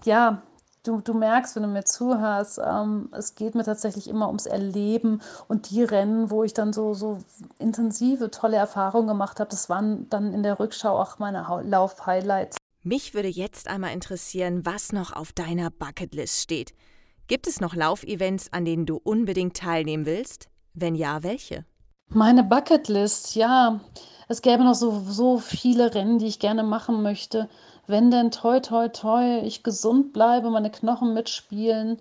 ja, 0.05 0.43
du, 0.85 1.01
du 1.01 1.15
merkst, 1.15 1.57
wenn 1.57 1.63
du 1.63 1.69
mir 1.69 1.85
zuhörst, 1.85 2.61
ähm, 2.65 3.09
es 3.13 3.35
geht 3.35 3.55
mir 3.55 3.65
tatsächlich 3.65 4.09
immer 4.09 4.29
ums 4.29 4.47
Erleben 4.47 5.21
und 5.49 5.71
die 5.71 5.85
Rennen, 5.85 6.31
wo 6.31 6.45
ich 6.45 6.55
dann 6.55 6.73
so, 6.73 6.95
so 6.95 7.19
intensive, 7.59 8.31
tolle 8.31 8.57
Erfahrungen 8.57 9.09
gemacht 9.09 9.41
habe, 9.41 9.51
das 9.51 9.69
waren 9.69 10.09
dann 10.11 10.33
in 10.33 10.43
der 10.43 10.59
Rückschau 10.59 10.99
auch 10.99 11.19
meine 11.19 11.47
Lauf-Highlights. 11.65 12.60
Mich 12.83 13.15
würde 13.15 13.29
jetzt 13.29 13.69
einmal 13.69 13.93
interessieren, 13.93 14.65
was 14.65 14.93
noch 14.93 15.13
auf 15.13 15.33
deiner 15.33 15.71
Bucketlist 15.71 16.41
steht. 16.41 16.73
Gibt 17.27 17.47
es 17.47 17.61
noch 17.61 17.75
Laufevents, 17.75 18.53
an 18.53 18.65
denen 18.65 18.87
du 18.87 18.97
unbedingt 18.97 19.57
teilnehmen 19.57 20.07
willst? 20.07 20.49
Wenn 20.75 20.95
ja, 20.95 21.23
welche? 21.23 21.65
Meine 22.09 22.43
Bucketlist, 22.43 23.37
ja. 23.37 23.81
Es 24.29 24.43
gäbe 24.43 24.65
noch 24.65 24.75
so, 24.75 25.05
so 25.07 25.39
viele 25.39 25.95
Rennen, 25.95 26.19
die 26.19 26.27
ich 26.27 26.39
gerne 26.39 26.63
machen 26.63 27.03
möchte 27.03 27.49
wenn 27.91 28.11
denn 28.11 28.31
toi, 28.31 28.61
toi, 28.61 28.89
toi, 28.89 29.41
ich 29.41 29.63
gesund 29.63 30.13
bleibe, 30.13 30.51
meine 30.51 30.71
Knochen 30.71 31.13
mitspielen 31.13 32.01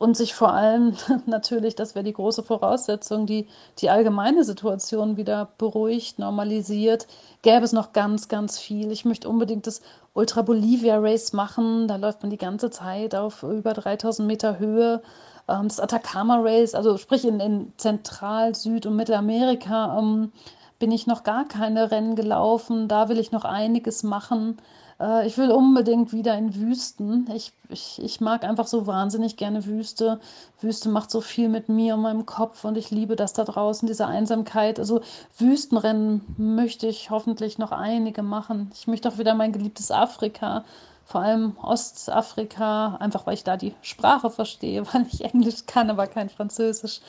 und 0.00 0.16
sich 0.16 0.34
vor 0.34 0.54
allem 0.54 0.94
natürlich, 1.26 1.74
das 1.74 1.94
wäre 1.94 2.02
die 2.02 2.14
große 2.14 2.42
Voraussetzung, 2.42 3.26
die, 3.26 3.46
die 3.78 3.90
allgemeine 3.90 4.44
Situation 4.44 5.18
wieder 5.18 5.50
beruhigt, 5.58 6.18
normalisiert, 6.18 7.06
gäbe 7.42 7.66
es 7.66 7.74
noch 7.74 7.92
ganz, 7.92 8.28
ganz 8.28 8.58
viel. 8.58 8.90
Ich 8.92 9.04
möchte 9.04 9.28
unbedingt 9.28 9.66
das 9.66 9.82
Ultra 10.14 10.40
Bolivia 10.40 10.96
Race 10.98 11.34
machen. 11.34 11.86
Da 11.86 11.96
läuft 11.96 12.22
man 12.22 12.30
die 12.30 12.38
ganze 12.38 12.70
Zeit 12.70 13.14
auf 13.14 13.42
über 13.42 13.74
3000 13.74 14.26
Meter 14.26 14.58
Höhe. 14.58 15.02
Ähm, 15.46 15.68
das 15.68 15.78
Atacama 15.78 16.38
Race, 16.40 16.74
also 16.74 16.96
sprich 16.96 17.26
in, 17.26 17.38
in 17.38 17.72
Zentral-, 17.76 18.54
Süd- 18.54 18.86
und 18.86 18.96
Mittelamerika, 18.96 19.98
ähm, 19.98 20.32
bin 20.78 20.92
ich 20.92 21.06
noch 21.06 21.24
gar 21.24 21.46
keine 21.46 21.90
Rennen 21.90 22.16
gelaufen. 22.16 22.88
Da 22.88 23.10
will 23.10 23.18
ich 23.18 23.32
noch 23.32 23.44
einiges 23.44 24.02
machen. 24.02 24.56
Äh, 25.00 25.26
ich 25.26 25.38
will 25.38 25.50
unbedingt 25.50 26.12
wieder 26.12 26.36
in 26.36 26.54
Wüsten. 26.54 27.28
Ich, 27.34 27.52
ich, 27.68 28.00
ich 28.02 28.20
mag 28.20 28.44
einfach 28.44 28.66
so 28.66 28.86
wahnsinnig 28.86 29.36
gerne 29.36 29.64
Wüste. 29.66 30.20
Wüste 30.60 30.88
macht 30.90 31.10
so 31.10 31.20
viel 31.20 31.48
mit 31.48 31.68
mir 31.68 31.94
und 31.94 32.02
meinem 32.02 32.26
Kopf 32.26 32.64
und 32.64 32.76
ich 32.76 32.90
liebe 32.90 33.16
das 33.16 33.32
da 33.32 33.44
draußen, 33.44 33.88
diese 33.88 34.06
Einsamkeit. 34.06 34.78
Also 34.78 35.00
Wüstenrennen 35.38 36.22
möchte 36.36 36.86
ich 36.86 37.10
hoffentlich 37.10 37.58
noch 37.58 37.72
einige 37.72 38.22
machen. 38.22 38.70
Ich 38.74 38.86
möchte 38.86 39.08
auch 39.08 39.18
wieder 39.18 39.34
mein 39.34 39.52
geliebtes 39.52 39.90
Afrika 39.90 40.64
vor 41.10 41.22
allem 41.22 41.56
Ostafrika, 41.60 42.96
einfach 43.00 43.26
weil 43.26 43.34
ich 43.34 43.42
da 43.42 43.56
die 43.56 43.74
Sprache 43.82 44.30
verstehe, 44.30 44.86
weil 44.92 45.06
ich 45.10 45.24
Englisch 45.24 45.66
kann, 45.66 45.90
aber 45.90 46.06
kein 46.06 46.28
Französisch, 46.28 47.00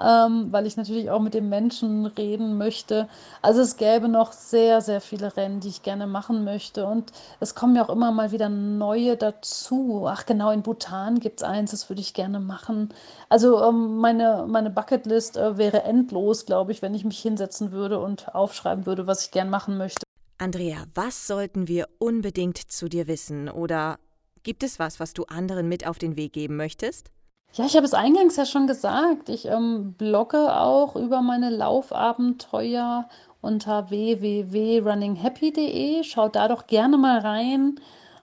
ähm, 0.00 0.52
weil 0.52 0.66
ich 0.66 0.76
natürlich 0.76 1.10
auch 1.10 1.18
mit 1.20 1.34
den 1.34 1.48
Menschen 1.48 2.06
reden 2.06 2.56
möchte. 2.56 3.08
Also 3.42 3.60
es 3.62 3.76
gäbe 3.76 4.08
noch 4.08 4.30
sehr, 4.32 4.80
sehr 4.80 5.00
viele 5.00 5.36
Rennen, 5.36 5.58
die 5.58 5.68
ich 5.68 5.82
gerne 5.82 6.06
machen 6.06 6.44
möchte 6.44 6.86
und 6.86 7.10
es 7.40 7.56
kommen 7.56 7.74
ja 7.74 7.84
auch 7.84 7.90
immer 7.90 8.12
mal 8.12 8.30
wieder 8.30 8.48
neue 8.48 9.16
dazu. 9.16 10.06
Ach 10.08 10.24
genau, 10.24 10.52
in 10.52 10.62
Bhutan 10.62 11.18
gibt 11.18 11.40
es 11.40 11.44
eins, 11.44 11.72
das 11.72 11.88
würde 11.88 12.00
ich 12.00 12.14
gerne 12.14 12.38
machen. 12.38 12.94
Also 13.28 13.60
ähm, 13.64 13.96
meine, 13.96 14.46
meine 14.48 14.70
Bucketlist 14.70 15.36
äh, 15.36 15.58
wäre 15.58 15.82
endlos, 15.82 16.46
glaube 16.46 16.70
ich, 16.70 16.80
wenn 16.80 16.94
ich 16.94 17.04
mich 17.04 17.18
hinsetzen 17.18 17.72
würde 17.72 17.98
und 17.98 18.34
aufschreiben 18.36 18.86
würde, 18.86 19.08
was 19.08 19.24
ich 19.24 19.32
gerne 19.32 19.50
machen 19.50 19.78
möchte. 19.78 20.07
Andrea, 20.38 20.84
was 20.94 21.26
sollten 21.26 21.66
wir 21.66 21.88
unbedingt 21.98 22.58
zu 22.58 22.88
dir 22.88 23.08
wissen? 23.08 23.48
Oder 23.48 23.98
gibt 24.44 24.62
es 24.62 24.78
was, 24.78 25.00
was 25.00 25.12
du 25.12 25.24
anderen 25.24 25.68
mit 25.68 25.84
auf 25.86 25.98
den 25.98 26.16
Weg 26.16 26.32
geben 26.32 26.56
möchtest? 26.56 27.10
Ja, 27.54 27.66
ich 27.66 27.74
habe 27.76 27.86
es 27.86 27.94
eingangs 27.94 28.36
ja 28.36 28.46
schon 28.46 28.68
gesagt. 28.68 29.28
Ich 29.28 29.46
ähm, 29.46 29.94
blogge 29.94 30.56
auch 30.56 30.94
über 30.96 31.22
meine 31.22 31.50
Laufabenteuer 31.50 33.08
unter 33.40 33.90
www.runninghappy.de. 33.90 36.04
Schaut 36.04 36.36
da 36.36 36.46
doch 36.46 36.68
gerne 36.68 36.98
mal 36.98 37.18
rein. 37.18 37.80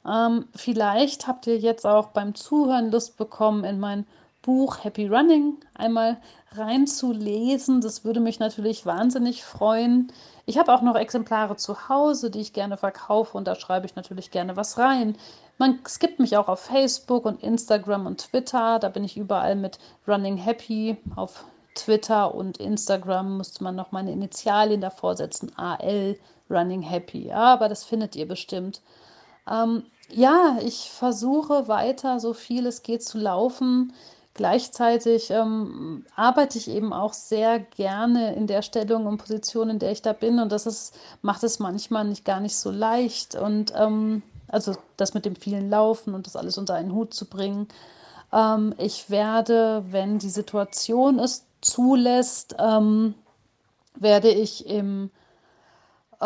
Ähm, 0.08 0.46
vielleicht 0.56 1.28
habt 1.28 1.48
ihr 1.48 1.58
jetzt 1.58 1.86
auch 1.86 2.08
beim 2.10 2.36
Zuhören 2.36 2.92
Lust 2.92 3.18
bekommen, 3.18 3.66
in 3.66 3.80
mein 3.80 4.06
Buch 4.46 4.84
Happy 4.84 5.08
Running 5.08 5.58
einmal 5.74 6.18
reinzulesen. 6.52 7.82
Das 7.82 8.06
würde 8.06 8.20
mich 8.20 8.38
natürlich 8.38 8.86
wahnsinnig 8.86 9.44
freuen. 9.44 10.12
Ich 10.46 10.60
habe 10.60 10.72
auch 10.72 10.84
noch 10.84 10.96
Exemplare 10.96 11.56
zu 11.56 11.90
Hause, 11.90 12.30
die 12.30 12.42
ich 12.42 12.54
gerne 12.54 12.78
verkaufe 12.78 13.36
und 13.36 13.48
da 13.48 13.56
schreibe 13.56 13.88
ich 13.88 13.96
natürlich 13.96 14.30
gerne 14.30 14.56
was 14.56 14.78
rein. 14.78 15.18
Man 15.58 15.80
skippt 15.88 16.20
mich 16.20 16.38
auch 16.38 16.48
auf 16.48 16.60
Facebook 16.60 17.26
und 17.26 17.42
Instagram 17.42 18.06
und 18.06 18.20
Twitter. 18.20 18.78
Da 18.78 18.90
bin 18.90 19.04
ich 19.04 19.18
überall 19.18 19.56
mit 19.56 19.80
Running 20.08 20.38
Happy. 20.38 20.96
Auf 21.16 21.44
Twitter 21.74 22.36
und 22.36 22.58
Instagram 22.58 23.38
musste 23.38 23.64
man 23.64 23.76
noch 23.76 23.92
meine 23.92 24.12
Initialien 24.12 24.82
davor 24.82 25.16
setzen. 25.18 25.52
AL 25.58 26.20
Running 26.52 26.84
Happy. 26.84 27.30
Ja, 27.30 27.54
aber 27.54 27.68
das 27.68 27.84
findet 27.84 28.16
ihr 28.16 28.28
bestimmt. 28.28 28.82
Ähm, 29.50 29.84
ja, 30.12 30.60
ich 30.62 30.92
versuche 30.92 31.68
weiter, 31.68 32.20
so 32.20 32.34
viel 32.34 32.68
es 32.68 32.84
geht, 32.84 33.04
zu 33.04 33.18
laufen. 33.18 33.94
Gleichzeitig 34.36 35.32
ähm, 35.32 36.06
arbeite 36.18 36.58
ich 36.58 36.70
eben 36.70 36.92
auch 36.92 37.14
sehr 37.14 37.58
gerne 37.58 38.36
in 38.36 38.48
der 38.48 38.62
Stellung 38.64 39.06
und 39.08 39.18
Position, 39.18 39.70
in 39.70 39.80
der 39.80 39.94
ich 39.94 40.02
da 40.02 40.12
bin. 40.12 40.40
Und 40.40 40.52
das 40.52 40.66
ist, 40.66 40.94
macht 41.22 41.42
es 41.44 41.60
manchmal 41.60 42.04
nicht 42.04 42.26
gar 42.26 42.42
nicht 42.42 42.58
so 42.58 42.70
leicht. 42.70 43.36
Und 43.36 43.74
ähm, 43.78 44.24
also 44.50 44.76
das 44.98 45.14
mit 45.14 45.24
dem 45.24 45.38
vielen 45.38 45.70
Laufen 45.70 46.14
und 46.14 46.28
das 46.28 46.36
alles 46.36 46.58
unter 46.58 46.74
einen 46.74 46.94
Hut 46.94 47.14
zu 47.14 47.26
bringen. 47.26 47.70
Ähm, 48.34 48.76
ich 48.78 49.10
werde, 49.10 49.86
wenn 49.90 50.20
die 50.20 50.30
Situation 50.30 51.18
es 51.18 51.46
zulässt, 51.62 52.58
ähm, 52.60 53.16
werde 53.96 54.30
ich 54.30 54.68
im 54.68 55.12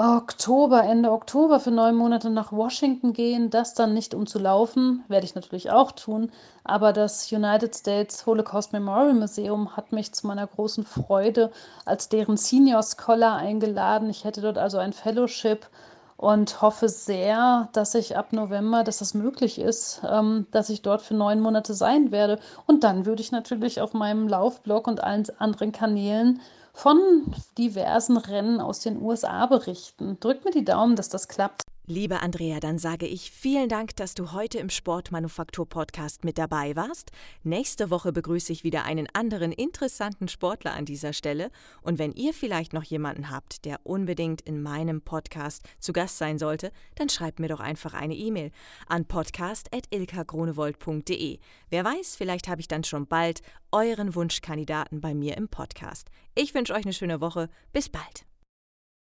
Oktober, 0.02 0.86
Ende 0.86 1.12
Oktober 1.12 1.60
für 1.60 1.72
neun 1.72 1.98
Monate 1.98 2.30
nach 2.30 2.54
Washington 2.54 3.12
gehen. 3.12 3.50
Das 3.50 3.74
dann 3.74 3.94
nicht 3.94 4.14
um 4.14 4.28
zu 4.28 4.40
laufen, 4.40 5.04
werde 5.10 5.26
ich 5.26 5.36
natürlich 5.36 5.72
auch 5.72 5.92
tun. 5.92 6.32
Aber 6.64 6.94
das 6.94 7.30
United 7.34 7.76
States 7.76 8.26
Holocaust 8.26 8.72
Memorial 8.72 9.14
Museum 9.14 9.76
hat 9.76 9.92
mich 9.92 10.14
zu 10.14 10.26
meiner 10.26 10.48
großen 10.48 10.86
Freude 10.86 11.52
als 11.84 12.08
deren 12.08 12.38
Senior 12.38 12.82
Scholar 12.82 13.36
eingeladen. 13.36 14.10
Ich 14.10 14.24
hätte 14.24 14.40
dort 14.40 14.58
also 14.58 14.78
ein 14.78 14.94
Fellowship 14.94 15.68
und 16.16 16.62
hoffe 16.62 16.88
sehr, 16.88 17.68
dass 17.74 17.94
ich 17.94 18.16
ab 18.16 18.32
November, 18.32 18.86
dass 18.86 19.00
das 19.00 19.14
möglich 19.14 19.60
ist, 19.60 20.02
ähm, 20.10 20.48
dass 20.52 20.70
ich 20.70 20.82
dort 20.82 21.02
für 21.02 21.14
neun 21.14 21.42
Monate 21.42 21.74
sein 21.74 22.14
werde. 22.14 22.40
Und 22.68 22.86
dann 22.86 23.06
würde 23.06 23.22
ich 23.22 23.34
natürlich 23.34 23.82
auf 23.82 23.94
meinem 23.94 24.30
Laufblog 24.30 24.88
und 24.88 25.04
allen 25.04 25.26
anderen 25.40 25.74
Kanälen 25.74 26.40
von 26.80 27.26
diversen 27.58 28.16
Rennen 28.16 28.62
aus 28.62 28.80
den 28.80 29.02
USA 29.02 29.46
berichten. 29.48 30.18
Drückt 30.22 30.46
mir 30.46 30.52
die 30.52 30.64
Daumen, 30.64 30.96
dass 30.96 31.10
das 31.10 31.28
klappt. 31.28 31.64
Liebe 31.92 32.22
Andrea, 32.22 32.60
dann 32.60 32.78
sage 32.78 33.08
ich 33.08 33.32
vielen 33.32 33.68
Dank, 33.68 33.96
dass 33.96 34.14
du 34.14 34.32
heute 34.32 34.60
im 34.60 34.70
Sportmanufaktur-Podcast 34.70 36.24
mit 36.24 36.38
dabei 36.38 36.76
warst. 36.76 37.10
Nächste 37.42 37.90
Woche 37.90 38.12
begrüße 38.12 38.54
ich 38.54 38.64
wieder 38.64 38.86
einen 38.86 39.08
anderen 39.14 39.52
interessanten 39.52 40.28
Sportler 40.28 40.74
an 40.74 40.86
dieser 40.86 41.14
Stelle. 41.14 41.50
Und 41.82 41.98
wenn 41.98 42.12
ihr 42.12 42.36
vielleicht 42.36 42.74
noch 42.74 42.84
jemanden 42.84 43.32
habt, 43.32 43.66
der 43.66 43.80
unbedingt 43.86 44.42
in 44.42 44.62
meinem 44.62 45.02
Podcast 45.02 45.68
zu 45.80 45.92
Gast 45.92 46.20
sein 46.20 46.38
sollte, 46.38 46.72
dann 46.94 47.10
schreibt 47.10 47.40
mir 47.40 47.48
doch 47.48 47.60
einfach 47.60 47.96
eine 47.96 48.14
E-Mail 48.14 48.52
an 48.86 49.06
podcast.ilkagrunewold.de. 49.06 51.40
Wer 51.72 51.84
weiß, 51.84 52.18
vielleicht 52.18 52.50
habe 52.50 52.62
ich 52.62 52.68
dann 52.68 52.84
schon 52.84 53.08
bald 53.08 53.42
euren 53.72 54.14
Wunschkandidaten 54.14 55.02
bei 55.02 55.16
mir 55.16 55.38
im 55.38 55.50
Podcast. 55.50 56.12
Ich 56.36 56.54
wünsche 56.54 56.76
euch 56.76 56.86
eine 56.86 56.94
schöne 56.94 57.20
Woche. 57.20 57.50
Bis 57.74 57.90
bald. 57.90 58.29